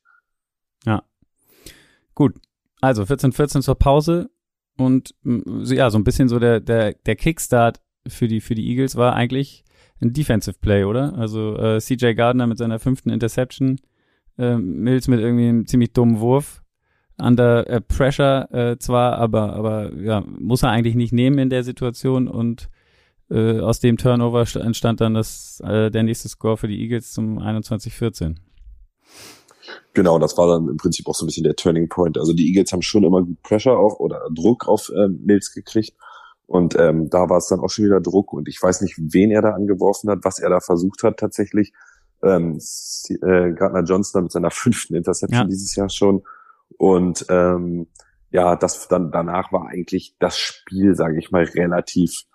Ja. 0.85 1.03
Gut. 2.13 2.35
Also 2.81 3.03
14-14 3.03 3.61
zur 3.61 3.75
Pause 3.75 4.29
und 4.77 5.15
ja, 5.23 5.89
so 5.89 5.97
ein 5.97 6.03
bisschen 6.03 6.27
so 6.27 6.39
der, 6.39 6.59
der, 6.59 6.93
der 6.93 7.15
Kickstart 7.15 7.81
für 8.05 8.27
die, 8.27 8.41
für 8.41 8.53
die 8.53 8.67
Eagles 8.69 8.95
war 8.95 9.13
eigentlich 9.13 9.63
ein 10.01 10.11
Defensive 10.13 10.57
Play, 10.59 10.83
oder? 10.83 11.15
Also 11.15 11.57
äh, 11.57 11.79
CJ 11.79 12.13
Gardner 12.13 12.47
mit 12.47 12.57
seiner 12.57 12.79
fünften 12.79 13.09
Interception, 13.09 13.79
äh, 14.37 14.57
Mills 14.57 15.07
mit 15.07 15.21
irgendwie 15.21 15.47
einem 15.47 15.65
ziemlich 15.65 15.93
dummen 15.93 16.19
Wurf, 16.19 16.61
under 17.17 17.67
äh, 17.69 17.79
pressure 17.79 18.49
äh, 18.51 18.77
zwar, 18.77 19.17
aber, 19.17 19.53
aber 19.53 19.93
ja, 19.95 20.21
muss 20.21 20.63
er 20.63 20.69
eigentlich 20.69 20.95
nicht 20.95 21.13
nehmen 21.13 21.39
in 21.39 21.49
der 21.49 21.63
Situation 21.63 22.27
und 22.27 22.69
äh, 23.29 23.59
aus 23.59 23.79
dem 23.79 23.97
Turnover 23.97 24.45
entstand 24.61 25.01
dann 25.01 25.13
das, 25.13 25.61
äh, 25.65 25.89
der 25.89 26.03
nächste 26.03 26.29
Score 26.29 26.57
für 26.57 26.67
die 26.67 26.81
Eagles 26.81 27.11
zum 27.11 27.39
21-14. 27.39 28.35
Genau, 29.93 30.19
das 30.19 30.37
war 30.37 30.47
dann 30.47 30.67
im 30.67 30.77
Prinzip 30.77 31.07
auch 31.07 31.15
so 31.15 31.25
ein 31.25 31.27
bisschen 31.27 31.43
der 31.43 31.55
Turning 31.55 31.89
Point. 31.89 32.17
Also 32.17 32.33
die 32.33 32.47
Eagles 32.47 32.71
haben 32.71 32.81
schon 32.81 33.03
immer 33.03 33.23
gut 33.23 33.41
Pressure 33.41 33.77
auf 33.77 33.99
oder 33.99 34.27
Druck 34.33 34.67
auf 34.67 34.91
ähm, 34.95 35.21
Mills 35.25 35.53
gekriegt. 35.53 35.97
Und 36.47 36.75
ähm, 36.77 37.09
da 37.09 37.29
war 37.29 37.37
es 37.37 37.47
dann 37.47 37.59
auch 37.59 37.69
schon 37.69 37.85
wieder 37.85 38.01
Druck. 38.01 38.33
Und 38.33 38.47
ich 38.47 38.61
weiß 38.61 38.81
nicht, 38.81 38.95
wen 38.97 39.31
er 39.31 39.41
da 39.41 39.51
angeworfen 39.51 40.09
hat, 40.09 40.19
was 40.23 40.37
er 40.37 40.49
da 40.49 40.59
versucht 40.59 41.01
hat 41.03 41.17
tatsächlich. 41.17 41.73
Ähm, 42.21 42.59
äh, 43.09 43.53
Gardner 43.53 43.83
Johnson 43.83 44.23
mit 44.23 44.31
seiner 44.31 44.51
fünften 44.51 44.95
Interception 44.95 45.41
ja. 45.41 45.47
dieses 45.47 45.75
Jahr 45.75 45.89
schon. 45.89 46.23
Und 46.77 47.25
ähm, 47.29 47.87
ja, 48.31 48.55
das 48.55 48.87
dann 48.87 49.11
danach 49.11 49.51
war 49.51 49.67
eigentlich 49.67 50.15
das 50.19 50.37
Spiel, 50.37 50.93
sage 50.95 51.17
ich 51.17 51.31
mal, 51.31 51.45
relativ 51.45 52.25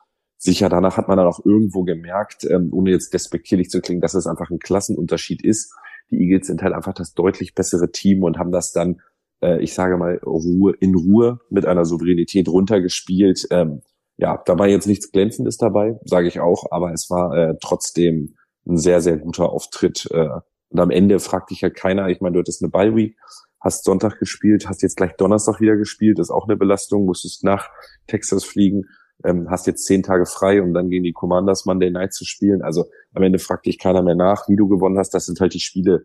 sicher. 0.40 0.68
Danach 0.68 0.96
hat 0.96 1.06
man 1.06 1.18
dann 1.18 1.26
auch 1.26 1.44
irgendwo 1.44 1.84
gemerkt, 1.84 2.44
ähm, 2.50 2.70
ohne 2.72 2.90
jetzt 2.90 3.12
despektierlich 3.12 3.68
zu 3.68 3.80
klingen, 3.80 4.00
dass 4.00 4.14
es 4.14 4.26
einfach 4.26 4.50
ein 4.50 4.58
Klassenunterschied 4.58 5.44
ist. 5.44 5.72
Die 6.10 6.16
Eagles 6.16 6.46
sind 6.46 6.62
halt 6.62 6.74
einfach 6.74 6.94
das 6.94 7.14
deutlich 7.14 7.54
bessere 7.54 7.92
Team 7.92 8.24
und 8.24 8.38
haben 8.38 8.50
das 8.50 8.72
dann, 8.72 9.00
äh, 9.42 9.62
ich 9.62 9.74
sage 9.74 9.96
mal, 9.98 10.16
Ruhe 10.24 10.74
in 10.80 10.94
Ruhe 10.94 11.40
mit 11.50 11.66
einer 11.66 11.84
Souveränität 11.84 12.48
runtergespielt. 12.48 13.46
Ähm, 13.50 13.82
ja, 14.16 14.42
da 14.44 14.58
war 14.58 14.66
jetzt 14.66 14.86
nichts 14.86 15.12
Glänzendes 15.12 15.58
dabei, 15.58 15.98
sage 16.04 16.26
ich 16.26 16.40
auch, 16.40 16.64
aber 16.70 16.92
es 16.92 17.10
war 17.10 17.36
äh, 17.36 17.54
trotzdem 17.60 18.34
ein 18.66 18.78
sehr, 18.78 19.00
sehr 19.02 19.18
guter 19.18 19.50
Auftritt. 19.50 20.08
Äh, 20.10 20.28
und 20.70 20.80
am 20.80 20.90
Ende 20.90 21.18
fragt 21.20 21.50
dich 21.50 21.60
ja 21.60 21.70
keiner, 21.70 22.08
ich 22.08 22.20
meine, 22.20 22.34
du 22.34 22.40
hattest 22.40 22.62
eine 22.62 22.70
Bye-Week, 22.70 23.16
hast 23.60 23.84
Sonntag 23.84 24.18
gespielt, 24.18 24.68
hast 24.68 24.82
jetzt 24.82 24.96
gleich 24.96 25.16
Donnerstag 25.16 25.60
wieder 25.60 25.76
gespielt, 25.76 26.18
ist 26.18 26.30
auch 26.30 26.48
eine 26.48 26.56
Belastung, 26.56 27.04
musstest 27.04 27.44
nach 27.44 27.68
Texas 28.06 28.44
fliegen, 28.44 28.84
ähm, 29.24 29.48
hast 29.50 29.66
jetzt 29.66 29.84
zehn 29.84 30.02
Tage 30.02 30.26
frei, 30.26 30.62
um 30.62 30.74
dann 30.74 30.90
gegen 30.90 31.04
die 31.04 31.12
Commanders 31.12 31.66
Monday 31.66 31.90
Night 31.90 32.12
zu 32.12 32.24
spielen. 32.24 32.62
Also 32.62 32.86
am 33.14 33.22
Ende 33.22 33.38
fragt 33.38 33.66
dich 33.66 33.78
keiner 33.78 34.02
mehr 34.02 34.14
nach, 34.14 34.48
wie 34.48 34.56
du 34.56 34.68
gewonnen 34.68 34.98
hast. 34.98 35.10
Das 35.10 35.26
sind 35.26 35.40
halt 35.40 35.54
die 35.54 35.60
Spiele, 35.60 36.04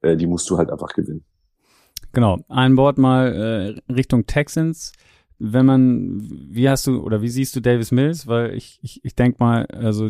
äh, 0.00 0.16
die 0.16 0.26
musst 0.26 0.48
du 0.50 0.58
halt 0.58 0.70
einfach 0.70 0.92
gewinnen. 0.92 1.24
Genau. 2.12 2.38
Ein 2.48 2.76
Wort 2.76 2.98
mal 2.98 3.76
äh, 3.88 3.92
Richtung 3.92 4.26
Texans 4.26 4.92
wenn 5.44 5.66
man, 5.66 6.20
wie 6.50 6.68
hast 6.68 6.86
du 6.86 7.02
oder 7.02 7.20
wie 7.20 7.28
siehst 7.28 7.56
du 7.56 7.60
Davis 7.60 7.90
Mills? 7.90 8.28
Weil 8.28 8.54
ich, 8.54 8.78
ich, 8.80 9.04
ich 9.04 9.16
denke 9.16 9.38
mal, 9.40 9.66
also 9.66 10.08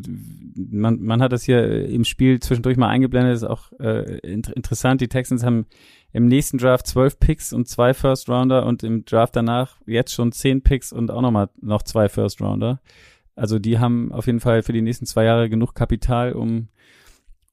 man, 0.54 1.00
man 1.00 1.22
hat 1.22 1.32
das 1.32 1.42
hier 1.42 1.88
im 1.88 2.04
Spiel 2.04 2.38
zwischendurch 2.40 2.76
mal 2.76 2.88
eingeblendet, 2.88 3.36
ist 3.36 3.44
auch 3.44 3.72
äh, 3.80 4.18
interessant. 4.18 5.00
Die 5.00 5.08
Texans 5.08 5.42
haben 5.42 5.64
im 6.12 6.26
nächsten 6.26 6.58
Draft 6.58 6.86
zwölf 6.86 7.18
Picks 7.18 7.54
und 7.54 7.66
zwei 7.66 7.94
First 7.94 8.28
Rounder 8.28 8.66
und 8.66 8.82
im 8.82 9.06
Draft 9.06 9.34
danach 9.34 9.76
jetzt 9.86 10.12
schon 10.12 10.32
zehn 10.32 10.60
Picks 10.60 10.92
und 10.92 11.10
auch 11.10 11.22
nochmal 11.22 11.48
noch 11.62 11.82
zwei 11.82 12.10
First 12.10 12.42
Rounder. 12.42 12.82
Also 13.34 13.58
die 13.58 13.78
haben 13.78 14.12
auf 14.12 14.26
jeden 14.26 14.40
Fall 14.40 14.62
für 14.62 14.74
die 14.74 14.82
nächsten 14.82 15.06
zwei 15.06 15.24
Jahre 15.24 15.48
genug 15.48 15.74
Kapital, 15.74 16.34
um, 16.34 16.68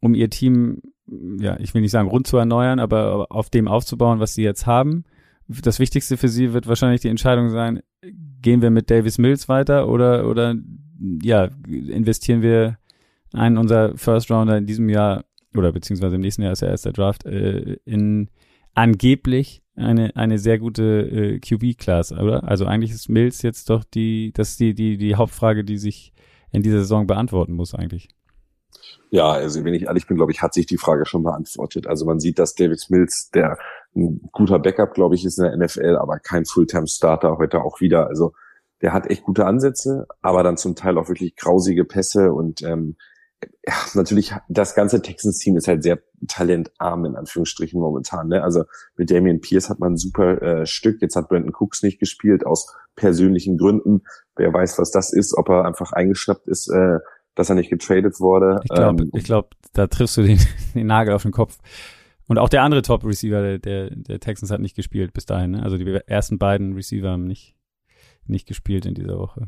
um 0.01 0.15
ihr 0.15 0.29
Team, 0.29 0.81
ja, 1.07 1.57
ich 1.61 1.73
will 1.73 1.81
nicht 1.81 1.91
sagen 1.91 2.09
rund 2.09 2.27
zu 2.27 2.35
erneuern, 2.35 2.79
aber 2.79 3.27
auf 3.29 3.49
dem 3.49 3.69
aufzubauen, 3.69 4.19
was 4.19 4.33
sie 4.33 4.43
jetzt 4.43 4.67
haben 4.67 5.05
das 5.49 5.79
Wichtigste 5.79 6.17
für 6.17 6.27
sie 6.27 6.53
wird 6.53 6.67
wahrscheinlich 6.67 7.01
die 7.01 7.09
Entscheidung 7.09 7.49
sein, 7.49 7.81
gehen 8.41 8.61
wir 8.61 8.69
mit 8.69 8.89
Davis 8.89 9.17
Mills 9.17 9.49
weiter 9.49 9.87
oder, 9.87 10.27
oder 10.27 10.55
ja, 11.21 11.49
investieren 11.67 12.41
wir 12.41 12.77
einen 13.33 13.57
unserer 13.57 13.97
First 13.97 14.31
Rounder 14.31 14.57
in 14.57 14.65
diesem 14.65 14.89
Jahr 14.89 15.25
oder 15.55 15.71
beziehungsweise 15.71 16.15
im 16.15 16.21
nächsten 16.21 16.43
Jahr 16.43 16.53
ist 16.53 16.61
ja 16.61 16.69
erst 16.69 16.85
der 16.85 16.93
Draft 16.93 17.25
äh, 17.25 17.77
in 17.85 18.29
angeblich 18.73 19.63
eine 19.75 20.15
eine 20.15 20.37
sehr 20.37 20.59
gute 20.59 20.83
äh, 20.83 21.39
QB-Class, 21.39 22.11
oder? 22.11 22.43
Also 22.43 22.65
eigentlich 22.65 22.91
ist 22.91 23.09
Mills 23.09 23.41
jetzt 23.41 23.69
doch 23.69 23.83
die, 23.83 24.31
das 24.33 24.51
ist 24.51 24.59
die 24.59 24.73
die 24.73 24.97
die 24.97 25.15
Hauptfrage, 25.15 25.63
die 25.63 25.77
sich 25.77 26.13
in 26.51 26.61
dieser 26.61 26.79
Saison 26.79 27.07
beantworten 27.07 27.53
muss 27.53 27.73
eigentlich. 27.73 28.09
Ja, 29.11 29.31
also 29.31 29.63
wenn 29.63 29.73
ich 29.73 29.83
ehrlich 29.83 30.07
bin, 30.07 30.17
glaube 30.17 30.31
ich, 30.31 30.41
hat 30.41 30.53
sich 30.53 30.65
die 30.65 30.77
Frage 30.77 31.05
schon 31.05 31.23
beantwortet. 31.23 31.87
Also 31.87 32.05
man 32.05 32.19
sieht, 32.19 32.37
dass 32.37 32.53
David 32.53 32.85
Mills, 32.89 33.31
der 33.31 33.57
ein 33.95 34.29
guter 34.31 34.59
Backup, 34.59 34.93
glaube 34.93 35.15
ich, 35.15 35.25
ist 35.25 35.39
in 35.39 35.45
der 35.45 35.57
NFL, 35.57 35.97
aber 35.97 36.19
kein 36.19 36.45
Fulltime-Starter 36.45 37.37
heute 37.37 37.63
auch 37.63 37.81
wieder. 37.81 38.07
Also 38.07 38.33
der 38.81 38.93
hat 38.93 39.09
echt 39.09 39.23
gute 39.23 39.45
Ansätze, 39.45 40.07
aber 40.21 40.43
dann 40.43 40.57
zum 40.57 40.75
Teil 40.75 40.97
auch 40.97 41.09
wirklich 41.09 41.35
grausige 41.35 41.85
Pässe 41.85 42.31
und 42.31 42.61
ähm, 42.61 42.95
ja, 43.65 43.73
natürlich, 43.93 44.33
das 44.49 44.75
ganze 44.75 45.01
Texans-Team 45.01 45.55
ist 45.57 45.67
halt 45.67 45.83
sehr 45.83 45.99
talentarm 46.27 47.05
in 47.05 47.15
Anführungsstrichen 47.15 47.79
momentan. 47.79 48.27
Ne? 48.27 48.43
Also 48.43 48.63
mit 48.97 49.11
Damian 49.11 49.39
Pierce 49.39 49.69
hat 49.69 49.79
man 49.79 49.93
ein 49.93 49.97
super 49.97 50.41
äh, 50.41 50.65
Stück. 50.65 51.01
Jetzt 51.01 51.15
hat 51.15 51.29
Brandon 51.29 51.53
Cooks 51.57 51.81
nicht 51.83 51.99
gespielt 51.99 52.45
aus 52.45 52.75
persönlichen 52.95 53.57
Gründen. 53.57 54.01
Wer 54.35 54.53
weiß, 54.53 54.77
was 54.77 54.91
das 54.91 55.13
ist, 55.13 55.37
ob 55.37 55.49
er 55.49 55.65
einfach 55.65 55.93
eingeschnappt 55.93 56.47
ist, 56.47 56.69
äh, 56.69 56.99
dass 57.35 57.49
er 57.49 57.55
nicht 57.55 57.69
getradet 57.69 58.19
wurde. 58.19 58.59
Ich 58.63 58.69
glaube, 58.69 59.03
ähm, 59.03 59.11
ich 59.13 59.23
glaub, 59.23 59.51
da 59.73 59.87
triffst 59.87 60.17
du 60.17 60.23
den, 60.23 60.39
den 60.75 60.87
Nagel 60.87 61.13
auf 61.13 61.23
den 61.23 61.31
Kopf. 61.31 61.57
Und 62.29 62.37
auch 62.37 62.47
der 62.47 62.61
andere 62.61 62.83
Top-Receiver 62.83 63.41
der, 63.41 63.57
der, 63.57 63.89
der 63.89 64.19
Texans 64.19 64.51
hat 64.51 64.61
nicht 64.61 64.75
gespielt 64.75 65.13
bis 65.13 65.25
dahin. 65.25 65.51
Ne? 65.51 65.63
Also 65.63 65.77
die 65.77 65.99
ersten 66.05 66.37
beiden 66.37 66.73
Receiver 66.73 67.09
haben 67.09 67.25
nicht, 67.25 67.55
nicht 68.27 68.47
gespielt 68.47 68.85
in 68.85 68.93
dieser 68.93 69.17
Woche. 69.17 69.47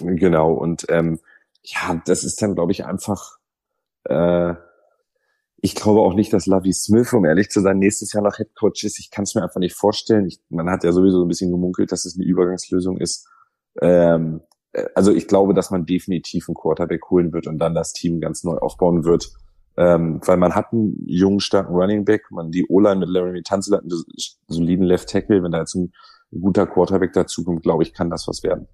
Genau, 0.00 0.52
und 0.52 0.84
ähm, 0.90 1.18
ja, 1.62 2.00
das 2.04 2.22
ist 2.22 2.42
dann, 2.42 2.54
glaube 2.54 2.72
ich, 2.72 2.84
einfach, 2.84 3.38
äh, 4.04 4.52
ich 5.62 5.74
glaube 5.74 6.00
auch 6.00 6.12
nicht, 6.12 6.30
dass 6.34 6.44
Lavi 6.44 6.74
Smith, 6.74 7.10
um 7.14 7.24
ehrlich 7.24 7.48
zu 7.48 7.60
sein, 7.60 7.78
nächstes 7.78 8.12
Jahr 8.12 8.22
noch 8.22 8.36
Head 8.36 8.54
Coach 8.54 8.84
ist. 8.84 8.98
Ich 8.98 9.10
kann 9.10 9.22
es 9.22 9.34
mir 9.34 9.42
einfach 9.42 9.60
nicht 9.60 9.74
vorstellen. 9.74 10.26
Ich, 10.26 10.40
man 10.50 10.68
hat 10.68 10.84
ja 10.84 10.92
sowieso 10.92 11.22
ein 11.22 11.28
bisschen 11.28 11.50
gemunkelt, 11.50 11.90
dass 11.90 12.04
es 12.04 12.16
eine 12.16 12.26
Übergangslösung 12.26 12.98
ist. 12.98 13.28
Ähm, 13.80 14.42
äh, 14.72 14.84
also 14.94 15.10
ich 15.10 15.26
glaube, 15.26 15.54
dass 15.54 15.70
man 15.70 15.86
definitiv 15.86 16.50
einen 16.50 16.54
Quarterback 16.54 17.08
holen 17.08 17.32
wird 17.32 17.46
und 17.46 17.56
dann 17.56 17.74
das 17.74 17.94
Team 17.94 18.20
ganz 18.20 18.44
neu 18.44 18.58
aufbauen 18.58 19.04
wird. 19.04 19.32
Ähm, 19.80 20.20
weil 20.26 20.36
man 20.36 20.54
hat 20.54 20.74
einen 20.74 21.02
jungen, 21.06 21.40
starken 21.40 21.74
Running 21.74 22.04
Back, 22.04 22.30
man 22.30 22.50
die 22.50 22.66
O-Line 22.68 22.96
mit 22.96 23.08
Larry 23.08 23.42
Tunzel 23.42 23.78
hat 23.78 23.84
einen 23.84 24.04
soliden 24.46 24.84
Left 24.84 25.08
Tackle. 25.08 25.42
Wenn 25.42 25.52
da 25.52 25.60
jetzt 25.60 25.74
ein 25.74 25.90
guter 26.30 26.66
Quarterback 26.66 27.14
dazukommt, 27.14 27.62
glaube 27.62 27.82
ich, 27.82 27.94
kann 27.94 28.10
das 28.10 28.28
was 28.28 28.42
werden. 28.42 28.68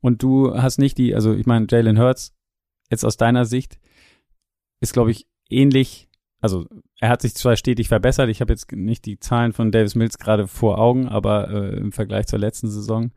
Und 0.00 0.22
du 0.22 0.54
hast 0.54 0.78
nicht 0.78 0.96
die, 0.96 1.12
also 1.12 1.34
ich 1.34 1.46
meine, 1.46 1.66
Jalen 1.68 1.98
Hurts, 1.98 2.36
jetzt 2.88 3.04
aus 3.04 3.16
deiner 3.16 3.46
Sicht, 3.46 3.80
ist, 4.80 4.92
glaube 4.92 5.10
ich, 5.10 5.26
ähnlich, 5.50 6.08
also 6.40 6.66
er 7.00 7.08
hat 7.08 7.22
sich 7.22 7.34
zwar 7.34 7.56
stetig 7.56 7.88
verbessert, 7.88 8.28
ich 8.28 8.40
habe 8.40 8.52
jetzt 8.52 8.70
nicht 8.70 9.06
die 9.06 9.18
Zahlen 9.18 9.52
von 9.52 9.72
Davis 9.72 9.96
Mills 9.96 10.18
gerade 10.18 10.46
vor 10.46 10.78
Augen, 10.78 11.08
aber 11.08 11.50
äh, 11.50 11.76
im 11.76 11.90
Vergleich 11.90 12.28
zur 12.28 12.38
letzten 12.38 12.70
Saison 12.70 13.10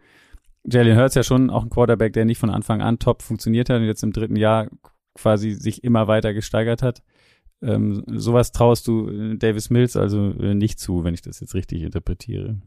Jalen 0.64 0.98
Hurts 0.98 1.16
ja 1.16 1.24
schon 1.24 1.50
auch 1.50 1.64
ein 1.64 1.70
Quarterback, 1.70 2.14
der 2.14 2.26
nicht 2.26 2.38
von 2.38 2.50
Anfang 2.50 2.82
an 2.82 3.00
top 3.00 3.22
funktioniert 3.22 3.70
hat 3.70 3.78
und 3.78 3.86
jetzt 3.86 4.04
im 4.04 4.14
dritten 4.14 4.36
Jahr 4.36 4.68
quasi 5.15 5.52
sich 5.52 5.84
immer 5.84 6.08
weiter 6.08 6.34
gesteigert 6.34 6.82
hat. 6.82 7.04
Ähm, 7.62 8.04
sowas 8.08 8.52
traust 8.52 8.88
du 8.88 9.08
äh, 9.10 9.38
Davis 9.38 9.69
Mills 9.69 9.95
also 9.95 10.32
äh, 10.32 10.56
nicht 10.56 10.80
zu, 10.80 11.04
wenn 11.04 11.13
ich 11.13 11.21
das 11.21 11.39
jetzt 11.39 11.54
richtig 11.54 11.84
interpretiere. 11.84 12.58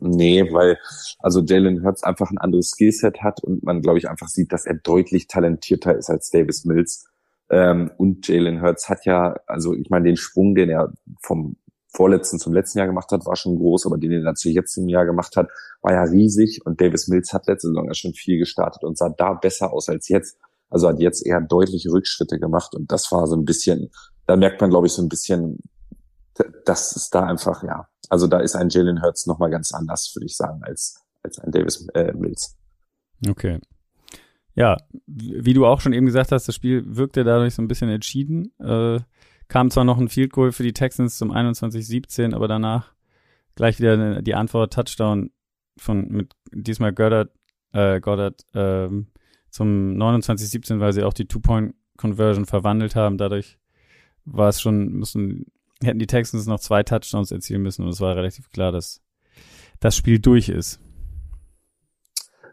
Nee, 0.00 0.52
weil 0.52 0.78
also 1.18 1.40
Jalen 1.40 1.82
Hurts 1.82 2.04
einfach 2.04 2.30
ein 2.30 2.38
anderes 2.38 2.70
Skillset 2.70 3.22
hat 3.22 3.42
und 3.42 3.62
man, 3.62 3.80
glaube 3.80 3.98
ich, 3.98 4.08
einfach 4.08 4.28
sieht, 4.28 4.52
dass 4.52 4.66
er 4.66 4.74
deutlich 4.74 5.26
talentierter 5.26 5.96
ist 5.96 6.10
als 6.10 6.30
Davis 6.30 6.64
Mills. 6.64 7.06
Ähm, 7.50 7.90
und 7.96 8.28
Jalen 8.28 8.62
Hurts 8.62 8.88
hat 8.88 9.04
ja, 9.04 9.34
also 9.46 9.74
ich 9.74 9.90
meine, 9.90 10.06
den 10.06 10.16
Sprung, 10.16 10.54
den 10.54 10.68
er 10.68 10.92
vom 11.22 11.56
vorletzten 11.88 12.38
zum 12.38 12.54
letzten 12.54 12.78
Jahr 12.78 12.86
gemacht 12.86 13.10
hat, 13.12 13.26
war 13.26 13.36
schon 13.36 13.56
groß, 13.56 13.86
aber 13.86 13.98
den 13.98 14.12
er 14.12 14.22
dazu 14.22 14.48
jetzt 14.48 14.76
im 14.78 14.88
Jahr 14.88 15.04
gemacht 15.04 15.36
hat, 15.36 15.48
war 15.82 15.92
ja 15.92 16.02
riesig. 16.04 16.64
Und 16.64 16.80
Davis 16.80 17.08
Mills 17.08 17.32
hat 17.32 17.46
letzte 17.46 17.68
Saison 17.68 17.86
ja 17.86 17.94
schon 17.94 18.14
viel 18.14 18.38
gestartet 18.38 18.84
und 18.84 18.96
sah 18.96 19.10
da 19.10 19.34
besser 19.34 19.72
aus 19.72 19.88
als 19.88 20.08
jetzt. 20.08 20.38
Also 20.72 20.88
hat 20.88 21.00
jetzt 21.00 21.26
eher 21.26 21.40
deutliche 21.40 21.90
Rückschritte 21.92 22.38
gemacht 22.38 22.74
und 22.74 22.90
das 22.90 23.12
war 23.12 23.26
so 23.26 23.36
ein 23.36 23.44
bisschen, 23.44 23.90
da 24.26 24.36
merkt 24.36 24.60
man, 24.60 24.70
glaube 24.70 24.86
ich, 24.86 24.94
so 24.94 25.02
ein 25.02 25.08
bisschen, 25.08 25.58
dass 26.64 26.96
es 26.96 27.10
da 27.10 27.24
einfach, 27.24 27.62
ja, 27.62 27.88
also 28.08 28.26
da 28.26 28.40
ist 28.40 28.56
ein 28.56 28.70
Jalen 28.70 29.02
Hurts 29.02 29.26
nochmal 29.26 29.50
ganz 29.50 29.72
anders, 29.72 30.10
würde 30.14 30.26
ich 30.26 30.36
sagen, 30.36 30.62
als, 30.62 30.98
als 31.22 31.38
ein 31.38 31.52
Davis 31.52 31.86
äh, 31.94 32.12
Mills. 32.14 32.56
Okay. 33.28 33.60
Ja, 34.54 34.78
wie 35.06 35.54
du 35.54 35.66
auch 35.66 35.80
schon 35.80 35.92
eben 35.92 36.06
gesagt 36.06 36.32
hast, 36.32 36.48
das 36.48 36.54
Spiel 36.54 36.84
wirkte 36.86 37.22
dadurch 37.22 37.54
so 37.54 37.62
ein 37.62 37.68
bisschen 37.68 37.90
entschieden. 37.90 38.52
Äh, 38.58 39.00
kam 39.48 39.70
zwar 39.70 39.84
noch 39.84 39.98
ein 39.98 40.08
Field 40.08 40.32
Goal 40.32 40.52
für 40.52 40.62
die 40.62 40.72
Texans 40.72 41.18
zum 41.18 41.30
21-17, 41.30 42.34
aber 42.34 42.48
danach 42.48 42.94
gleich 43.54 43.78
wieder 43.78 44.22
die 44.22 44.34
Antwort 44.34 44.72
Touchdown 44.72 45.30
von 45.78 46.08
mit 46.08 46.32
diesmal 46.52 46.94
Goddard, 46.94 47.30
äh, 47.72 48.00
Goddard 48.00 48.46
ähm, 48.54 49.08
zum 49.52 49.96
29-17, 49.96 50.80
weil 50.80 50.94
sie 50.94 51.04
auch 51.04 51.12
die 51.12 51.26
Two-Point-Conversion 51.26 52.46
verwandelt 52.46 52.96
haben. 52.96 53.18
Dadurch 53.18 53.58
war 54.24 54.48
es 54.48 54.60
schon, 54.60 54.92
müssen, 54.92 55.52
hätten 55.82 55.98
die 55.98 56.06
Texans 56.06 56.46
noch 56.46 56.58
zwei 56.58 56.82
Touchdowns 56.82 57.30
erzielen 57.30 57.62
müssen 57.62 57.84
und 57.84 57.90
es 57.90 58.00
war 58.00 58.16
relativ 58.16 58.50
klar, 58.50 58.72
dass 58.72 59.02
das 59.78 59.94
Spiel 59.94 60.18
durch 60.18 60.48
ist. 60.48 60.80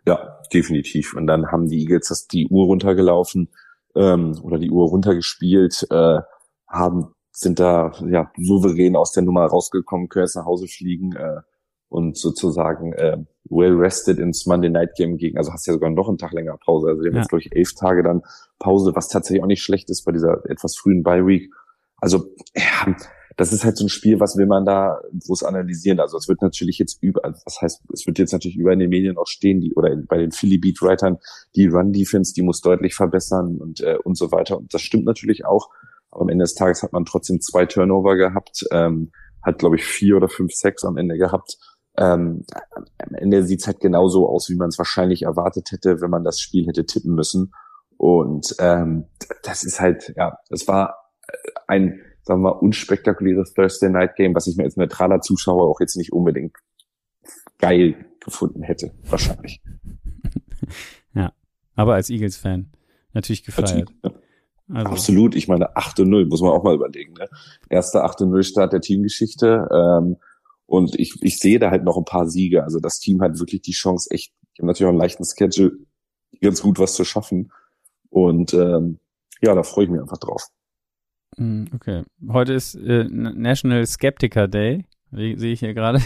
Ja, 0.05 0.39
definitiv. 0.53 1.13
Und 1.13 1.27
dann 1.27 1.47
haben 1.47 1.69
die 1.69 1.79
Eagles 1.79 2.09
das 2.09 2.27
die 2.27 2.47
Uhr 2.47 2.65
runtergelaufen 2.65 3.49
ähm, 3.95 4.37
oder 4.43 4.59
die 4.59 4.69
Uhr 4.69 4.89
runtergespielt, 4.89 5.87
äh, 5.89 6.19
haben 6.67 7.13
sind 7.31 7.59
da 7.59 7.93
ja 8.05 8.29
souverän 8.37 8.97
aus 8.97 9.13
der 9.13 9.23
Nummer 9.23 9.45
rausgekommen, 9.45 10.09
können 10.09 10.25
jetzt 10.25 10.35
nach 10.35 10.45
Hause 10.45 10.67
fliegen 10.67 11.15
äh, 11.15 11.39
und 11.87 12.17
sozusagen 12.17 12.91
äh, 12.91 13.17
well 13.49 13.75
rested 13.75 14.19
ins 14.19 14.45
Monday 14.45 14.69
Night 14.69 14.95
Game 14.95 15.17
gegen. 15.17 15.37
Also 15.37 15.51
hast 15.51 15.67
ja 15.67 15.73
sogar 15.73 15.89
noch 15.89 16.07
einen 16.07 16.17
Tag 16.17 16.33
länger 16.33 16.57
Pause. 16.57 16.89
Also 16.89 17.01
wir 17.01 17.09
haben 17.09 17.15
ja. 17.15 17.21
jetzt 17.21 17.29
glaube 17.29 17.41
ich 17.41 17.55
elf 17.55 17.73
Tage 17.73 18.03
dann 18.03 18.21
Pause, 18.59 18.91
was 18.95 19.07
tatsächlich 19.07 19.43
auch 19.43 19.47
nicht 19.47 19.63
schlecht 19.63 19.89
ist 19.89 20.03
bei 20.05 20.11
dieser 20.11 20.43
etwas 20.49 20.75
frühen 20.75 21.03
Bye 21.03 21.25
Week. 21.25 21.51
Also 21.97 22.33
ja, 22.55 22.95
das 23.39 23.53
ist 23.53 23.63
halt 23.63 23.77
so 23.77 23.85
ein 23.85 23.89
Spiel, 23.89 24.19
was 24.19 24.35
will 24.35 24.47
man 24.47 24.65
da 24.65 24.99
groß 25.25 25.43
analysieren? 25.43 26.01
Also 26.01 26.17
es 26.17 26.27
wird 26.27 26.41
natürlich 26.41 26.77
jetzt 26.77 27.01
über, 27.01 27.23
also 27.23 27.39
das 27.45 27.61
heißt, 27.61 27.81
es 27.93 28.05
wird 28.05 28.19
jetzt 28.19 28.33
natürlich 28.33 28.57
über 28.57 28.73
in 28.73 28.79
den 28.79 28.89
Medien 28.89 29.17
auch 29.17 29.27
stehen, 29.27 29.61
die 29.61 29.73
oder 29.75 29.95
bei 29.95 30.17
den 30.17 30.31
Philly 30.31 30.57
Beat 30.57 30.81
Writern, 30.81 31.19
die 31.55 31.67
Run 31.67 31.93
Defense, 31.93 32.33
die 32.33 32.41
muss 32.41 32.59
deutlich 32.59 32.95
verbessern 32.95 33.57
und 33.57 33.79
äh, 33.79 33.97
und 34.03 34.17
so 34.17 34.33
weiter. 34.33 34.57
Und 34.57 34.73
das 34.73 34.81
stimmt 34.81 35.05
natürlich 35.05 35.45
auch. 35.45 35.69
Aber 36.11 36.23
am 36.23 36.29
Ende 36.29 36.43
des 36.43 36.55
Tages 36.55 36.83
hat 36.83 36.91
man 36.91 37.05
trotzdem 37.05 37.39
zwei 37.39 37.65
Turnover 37.65 38.17
gehabt, 38.17 38.65
ähm, 38.71 39.11
hat 39.41 39.59
glaube 39.59 39.77
ich 39.77 39.85
vier 39.85 40.17
oder 40.17 40.27
fünf 40.27 40.53
Sex 40.53 40.83
am 40.83 40.97
Ende 40.97 41.17
gehabt. 41.17 41.57
Ähm, 41.99 42.45
am 42.97 43.13
Ende 43.13 43.43
sieht's 43.43 43.67
halt 43.67 43.79
genauso 43.79 44.27
aus, 44.27 44.49
wie 44.49 44.55
man 44.55 44.69
es 44.69 44.77
wahrscheinlich 44.77 45.23
erwartet 45.23 45.71
hätte, 45.71 46.01
wenn 46.01 46.09
man 46.09 46.23
das 46.23 46.39
Spiel 46.39 46.65
hätte 46.65 46.85
tippen 46.85 47.13
müssen. 47.13 47.53
Und 47.97 48.55
ähm, 48.59 49.05
das 49.43 49.63
ist 49.63 49.81
halt, 49.81 50.13
ja, 50.15 50.37
das 50.49 50.67
war 50.67 50.95
ein 51.67 52.01
sagen 52.29 52.41
wir 52.41 52.51
mal, 52.51 52.59
unspektakuläres 52.59 53.53
Thursday 53.53 53.89
Night 53.89 54.15
Game, 54.15 54.35
was 54.35 54.45
ich 54.45 54.55
mir 54.55 54.63
als 54.63 54.77
neutraler 54.77 55.19
Zuschauer 55.19 55.67
auch 55.67 55.79
jetzt 55.79 55.97
nicht 55.97 56.13
unbedingt 56.13 56.55
geil 57.57 58.05
gefunden 58.19 58.61
hätte, 58.61 58.91
wahrscheinlich. 59.05 59.61
ja, 61.15 61.33
aber 61.75 61.95
als 61.95 62.11
Eagles-Fan 62.11 62.71
natürlich 63.13 63.43
gefeiert. 63.43 63.89
Also. 64.71 64.91
Absolut, 64.91 65.35
ich 65.35 65.47
meine 65.47 65.75
8 65.75 66.01
und 66.01 66.09
0, 66.09 66.27
muss 66.27 66.41
man 66.41 66.51
auch 66.51 66.63
mal 66.63 66.75
überlegen. 66.75 67.13
Ne? 67.13 67.27
Erster 67.69 68.03
8 68.03 68.21
und 68.21 68.29
0 68.29 68.43
Start 68.43 68.73
der 68.73 68.81
Teamgeschichte. 68.81 69.67
Ähm, 69.71 70.17
und 70.69 70.93
ich, 70.99 71.15
ich 71.21 71.39
sehe 71.39 71.57
da 71.57 71.71
halt 71.71 71.83
noch 71.83 71.97
ein 71.97 72.05
paar 72.05 72.27
Siege. 72.27 72.63
Also 72.63 72.79
das 72.79 72.99
Team 72.99 73.21
hat 73.21 73.39
wirklich 73.39 73.61
die 73.61 73.71
Chance, 73.71 74.09
echt, 74.11 74.31
ich 74.53 74.59
habe 74.59 74.67
natürlich 74.67 74.85
auch 74.85 74.91
einen 74.91 74.99
leichten 74.99 75.25
Schedule, 75.25 75.71
ganz 76.41 76.61
gut 76.61 76.77
was 76.77 76.93
zu 76.93 77.03
schaffen. 77.03 77.51
Und 78.09 78.53
ähm, 78.53 78.99
ja, 79.41 79.55
da 79.55 79.63
freue 79.63 79.85
ich 79.85 79.89
mich 79.89 79.99
einfach 79.99 80.19
drauf. 80.19 80.43
Hm, 81.37 81.69
okay. 81.73 82.03
Heute 82.29 82.53
ist 82.53 82.75
äh, 82.75 83.05
National 83.05 83.85
Skeptiker 83.87 84.47
Day. 84.47 84.85
Sehe 85.11 85.35
ich 85.35 85.59
hier 85.59 85.73
gerade. 85.73 86.01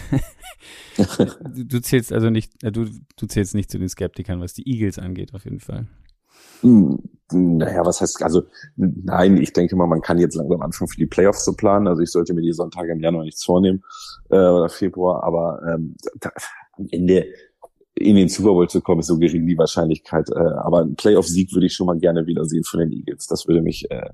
du, 0.96 1.66
du, 1.66 1.82
zählst 1.82 2.14
also 2.14 2.30
nicht, 2.30 2.64
äh, 2.64 2.72
du, 2.72 2.86
du 3.18 3.26
zählst 3.26 3.56
nicht 3.56 3.70
zu 3.70 3.78
den 3.78 3.90
Skeptikern, 3.90 4.40
was 4.40 4.54
die 4.54 4.66
Eagles 4.66 4.98
angeht, 4.98 5.34
auf 5.34 5.44
jeden 5.44 5.60
Fall. 5.60 5.88
Hm, 6.62 7.00
naja, 7.32 7.86
was 7.86 8.02
heißt, 8.02 8.22
also 8.24 8.44
nein, 8.76 9.38
ich 9.38 9.54
denke 9.54 9.76
mal, 9.76 9.88
man 9.88 10.02
kann 10.02 10.20
jetzt 10.20 10.36
langsam 10.36 10.62
anfangen 10.62 10.90
für 10.90 10.98
die 10.98 11.06
Playoffs 11.06 11.44
zu 11.44 11.56
planen. 11.56 11.88
Also 11.88 12.02
ich 12.02 12.12
sollte 12.12 12.34
mir 12.34 12.42
die 12.42 12.54
Sonntage 12.54 12.92
im 12.92 13.00
Januar 13.00 13.24
nichts 13.24 13.44
vornehmen 13.44 13.84
äh, 14.30 14.36
oder 14.36 14.70
Februar, 14.70 15.24
aber 15.24 15.62
ähm, 15.68 15.96
da, 16.20 16.32
am 16.74 16.88
Ende 16.92 17.28
in 17.96 18.16
den 18.16 18.30
Super 18.30 18.50
Bowl 18.50 18.68
zu 18.68 18.82
kommen, 18.82 19.00
ist 19.00 19.08
so 19.08 19.18
gering 19.18 19.46
die 19.48 19.58
Wahrscheinlichkeit. 19.58 20.30
Äh, 20.30 20.40
aber 20.40 20.82
ein 20.82 20.96
Playoff-Sieg 20.96 21.54
würde 21.54 21.68
ich 21.68 21.74
schon 21.74 21.88
mal 21.88 21.98
gerne 21.98 22.26
wiedersehen 22.26 22.64
von 22.64 22.80
den 22.80 22.92
Eagles. 22.92 23.28
Das 23.28 23.48
würde 23.48 23.62
mich 23.62 23.90
äh, 23.92 24.10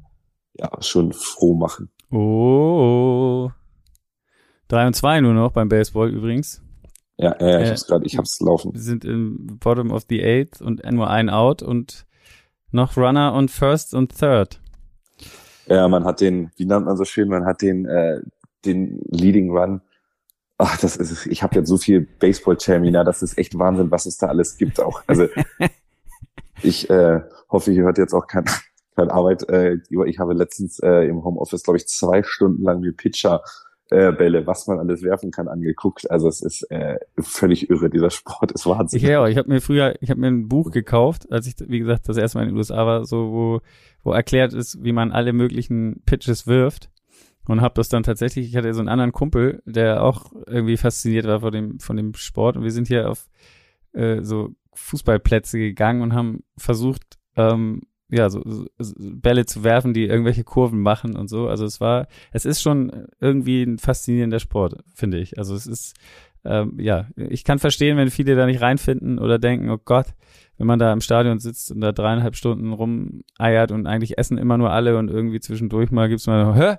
ja 0.58 0.70
schon 0.82 1.14
froh 1.14 1.56
machen. 1.56 1.90
Oh. 2.12 3.50
3 4.68 4.88
und 4.88 4.96
2 4.96 5.22
nur 5.22 5.34
noch 5.34 5.52
beim 5.52 5.70
Baseball 5.70 6.10
übrigens. 6.10 6.62
Ja, 7.18 7.36
ja, 7.40 7.60
ich 7.60 7.68
äh, 7.68 7.70
hab's 7.70 7.88
gerade, 7.88 8.06
ich 8.06 8.18
hab's 8.18 8.40
laufen. 8.40 8.74
Wir 8.74 8.82
sind 8.82 9.04
im 9.04 9.58
Bottom 9.60 9.92
of 9.92 10.06
the 10.10 10.24
Eighth 10.24 10.62
und 10.62 10.90
nur 10.92 11.10
ein 11.10 11.30
Out 11.30 11.62
und 11.62 12.06
noch 12.72 12.98
Runner 12.98 13.34
und 13.34 13.52
First 13.52 13.94
und 13.94 14.18
Third. 14.18 14.60
Ja, 15.68 15.88
man 15.88 16.04
hat 16.04 16.22
den, 16.22 16.52
wie 16.58 16.66
nennt 16.66 16.86
man 16.86 16.98
so 16.98 17.06
schön, 17.06 17.30
man 17.30 17.46
hat 17.46 17.62
den, 17.62 17.86
äh, 17.86 18.22
den 18.66 19.02
Leading 19.10 19.52
Run. 19.52 19.82
Ach, 20.58 20.78
das 20.78 20.98
ist, 20.98 21.28
ich 21.28 21.44
habe 21.44 21.56
jetzt 21.56 21.70
so 21.70 21.78
viel 21.78 22.02
Baseball-Termina, 22.02 23.04
das 23.04 23.22
ist 23.22 23.38
echt 23.38 23.58
Wahnsinn, 23.58 23.92
was 23.92 24.06
es 24.06 24.18
da 24.18 24.28
alles 24.28 24.58
gibt 24.58 24.80
auch. 24.80 25.04
Also 25.08 25.28
ich 26.64 26.90
äh, 26.90 27.22
hoffe, 27.50 27.72
ihr 27.72 27.84
hört 27.84 27.98
jetzt 27.98 28.14
auch 28.14 28.28
kein, 28.28 28.46
keine 28.96 29.12
Arbeit. 29.12 29.48
Äh, 29.50 29.78
ich 30.06 30.20
habe 30.20 30.34
letztens 30.34 30.80
äh, 30.80 31.08
im 31.08 31.24
Homeoffice, 31.24 31.64
glaube 31.64 31.78
ich, 31.78 31.88
zwei 31.88 32.24
Stunden 32.24 32.64
lang 32.64 32.82
die 32.82 32.92
Pitcher 32.92 33.42
äh, 33.90 34.12
Bälle, 34.12 34.46
was 34.46 34.68
man 34.68 34.80
alles 34.80 35.02
werfen 35.02 35.32
kann, 35.32 35.48
angeguckt. 35.48 36.10
Also 36.10 36.28
es 36.28 36.42
ist 36.42 36.64
äh, 36.70 37.00
völlig 37.20 37.70
irre. 37.70 37.90
Dieser 37.90 38.10
Sport 38.10 38.52
ist 38.52 38.66
wahnsinnig. 38.66 39.04
Ich, 39.04 39.10
ja, 39.10 39.28
ich 39.28 39.38
habe 39.38 39.50
mir 39.50 39.62
früher, 39.62 39.96
ich 40.02 40.10
habe 40.10 40.20
mir 40.20 40.28
ein 40.28 40.48
Buch 40.48 40.72
gekauft, 40.72 41.32
als 41.32 41.48
ich, 41.48 41.56
wie 41.60 41.80
gesagt, 41.80 42.08
das 42.08 42.18
erste 42.18 42.38
Mal 42.38 42.44
in 42.44 42.50
den 42.50 42.58
USA 42.58 42.86
war, 42.86 43.06
so 43.06 43.32
wo, 43.32 43.62
wo 44.04 44.12
erklärt 44.12 44.54
ist, 44.54 44.84
wie 44.84 44.94
man 44.94 45.12
alle 45.12 45.34
möglichen 45.34 46.02
Pitches 46.06 46.48
wirft. 46.48 46.90
Und 47.48 47.62
habe 47.62 47.74
das 47.74 47.90
dann 47.90 48.04
tatsächlich, 48.04 48.48
ich 48.48 48.56
hatte 48.56 48.74
so 48.76 48.80
einen 48.80 48.90
anderen 48.90 49.12
Kumpel, 49.12 49.64
der 49.66 50.04
auch 50.04 50.32
irgendwie 50.46 50.78
fasziniert 50.78 51.26
war 51.26 51.40
von 51.40 51.52
dem, 51.52 51.80
von 51.80 51.98
dem 51.98 52.14
Sport. 52.14 52.58
Und 52.58 52.64
wir 52.64 52.72
sind 52.72 52.88
hier 52.88 53.10
auf 53.10 53.28
äh, 53.94 54.22
so 54.22 54.50
Fußballplätze 54.74 55.58
gegangen 55.58 56.04
und 56.04 56.14
haben 56.14 56.44
versucht, 56.58 57.18
ähm, 57.36 57.82
ja, 58.10 58.30
so, 58.30 58.42
so 58.46 58.94
Bälle 58.98 59.46
zu 59.46 59.64
werfen, 59.64 59.94
die 59.94 60.06
irgendwelche 60.06 60.44
Kurven 60.44 60.82
machen 60.82 61.16
und 61.16 61.30
so. 61.30 61.48
Also 61.48 61.66
es 61.66 61.80
war, 61.80 62.08
es 62.32 62.46
ist 62.46 62.62
schon 62.62 63.08
irgendwie 63.20 63.64
ein 63.64 63.78
faszinierender 63.78 64.40
Sport, 64.40 64.84
finde 64.94 65.20
ich. 65.20 65.38
Also 65.38 65.56
es 65.56 65.68
ist, 65.68 65.96
ähm, 66.44 66.80
ja, 66.80 67.08
ich 67.16 67.44
kann 67.44 67.60
verstehen, 67.60 67.98
wenn 67.98 68.10
viele 68.10 68.36
da 68.36 68.46
nicht 68.46 68.62
reinfinden 68.62 69.20
oder 69.20 69.38
denken, 69.40 69.70
oh 69.70 69.78
Gott, 69.78 70.08
wenn 70.58 70.68
man 70.68 70.80
da 70.80 70.92
im 70.92 71.02
Stadion 71.02 71.40
sitzt 71.40 71.72
und 71.72 71.82
da 71.82 71.92
dreieinhalb 71.92 72.36
Stunden 72.36 72.74
rumeiert 72.74 73.72
und 73.72 73.88
eigentlich 73.88 74.18
essen 74.18 74.38
immer 74.38 74.58
nur 74.58 74.72
alle 74.72 74.98
und 74.98 75.10
irgendwie 75.10 75.40
zwischendurch 75.40 75.92
mal 75.92 76.10
gibt's 76.10 76.28
mal, 76.28 76.56
hä? 76.56 76.78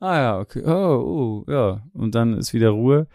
Ah 0.00 0.16
ja, 0.16 0.38
okay, 0.38 0.62
oh, 0.64 1.44
oh, 1.46 1.50
ja. 1.50 1.82
Und 1.92 2.14
dann 2.14 2.34
ist 2.34 2.54
wieder 2.54 2.70
Ruhe. 2.70 3.08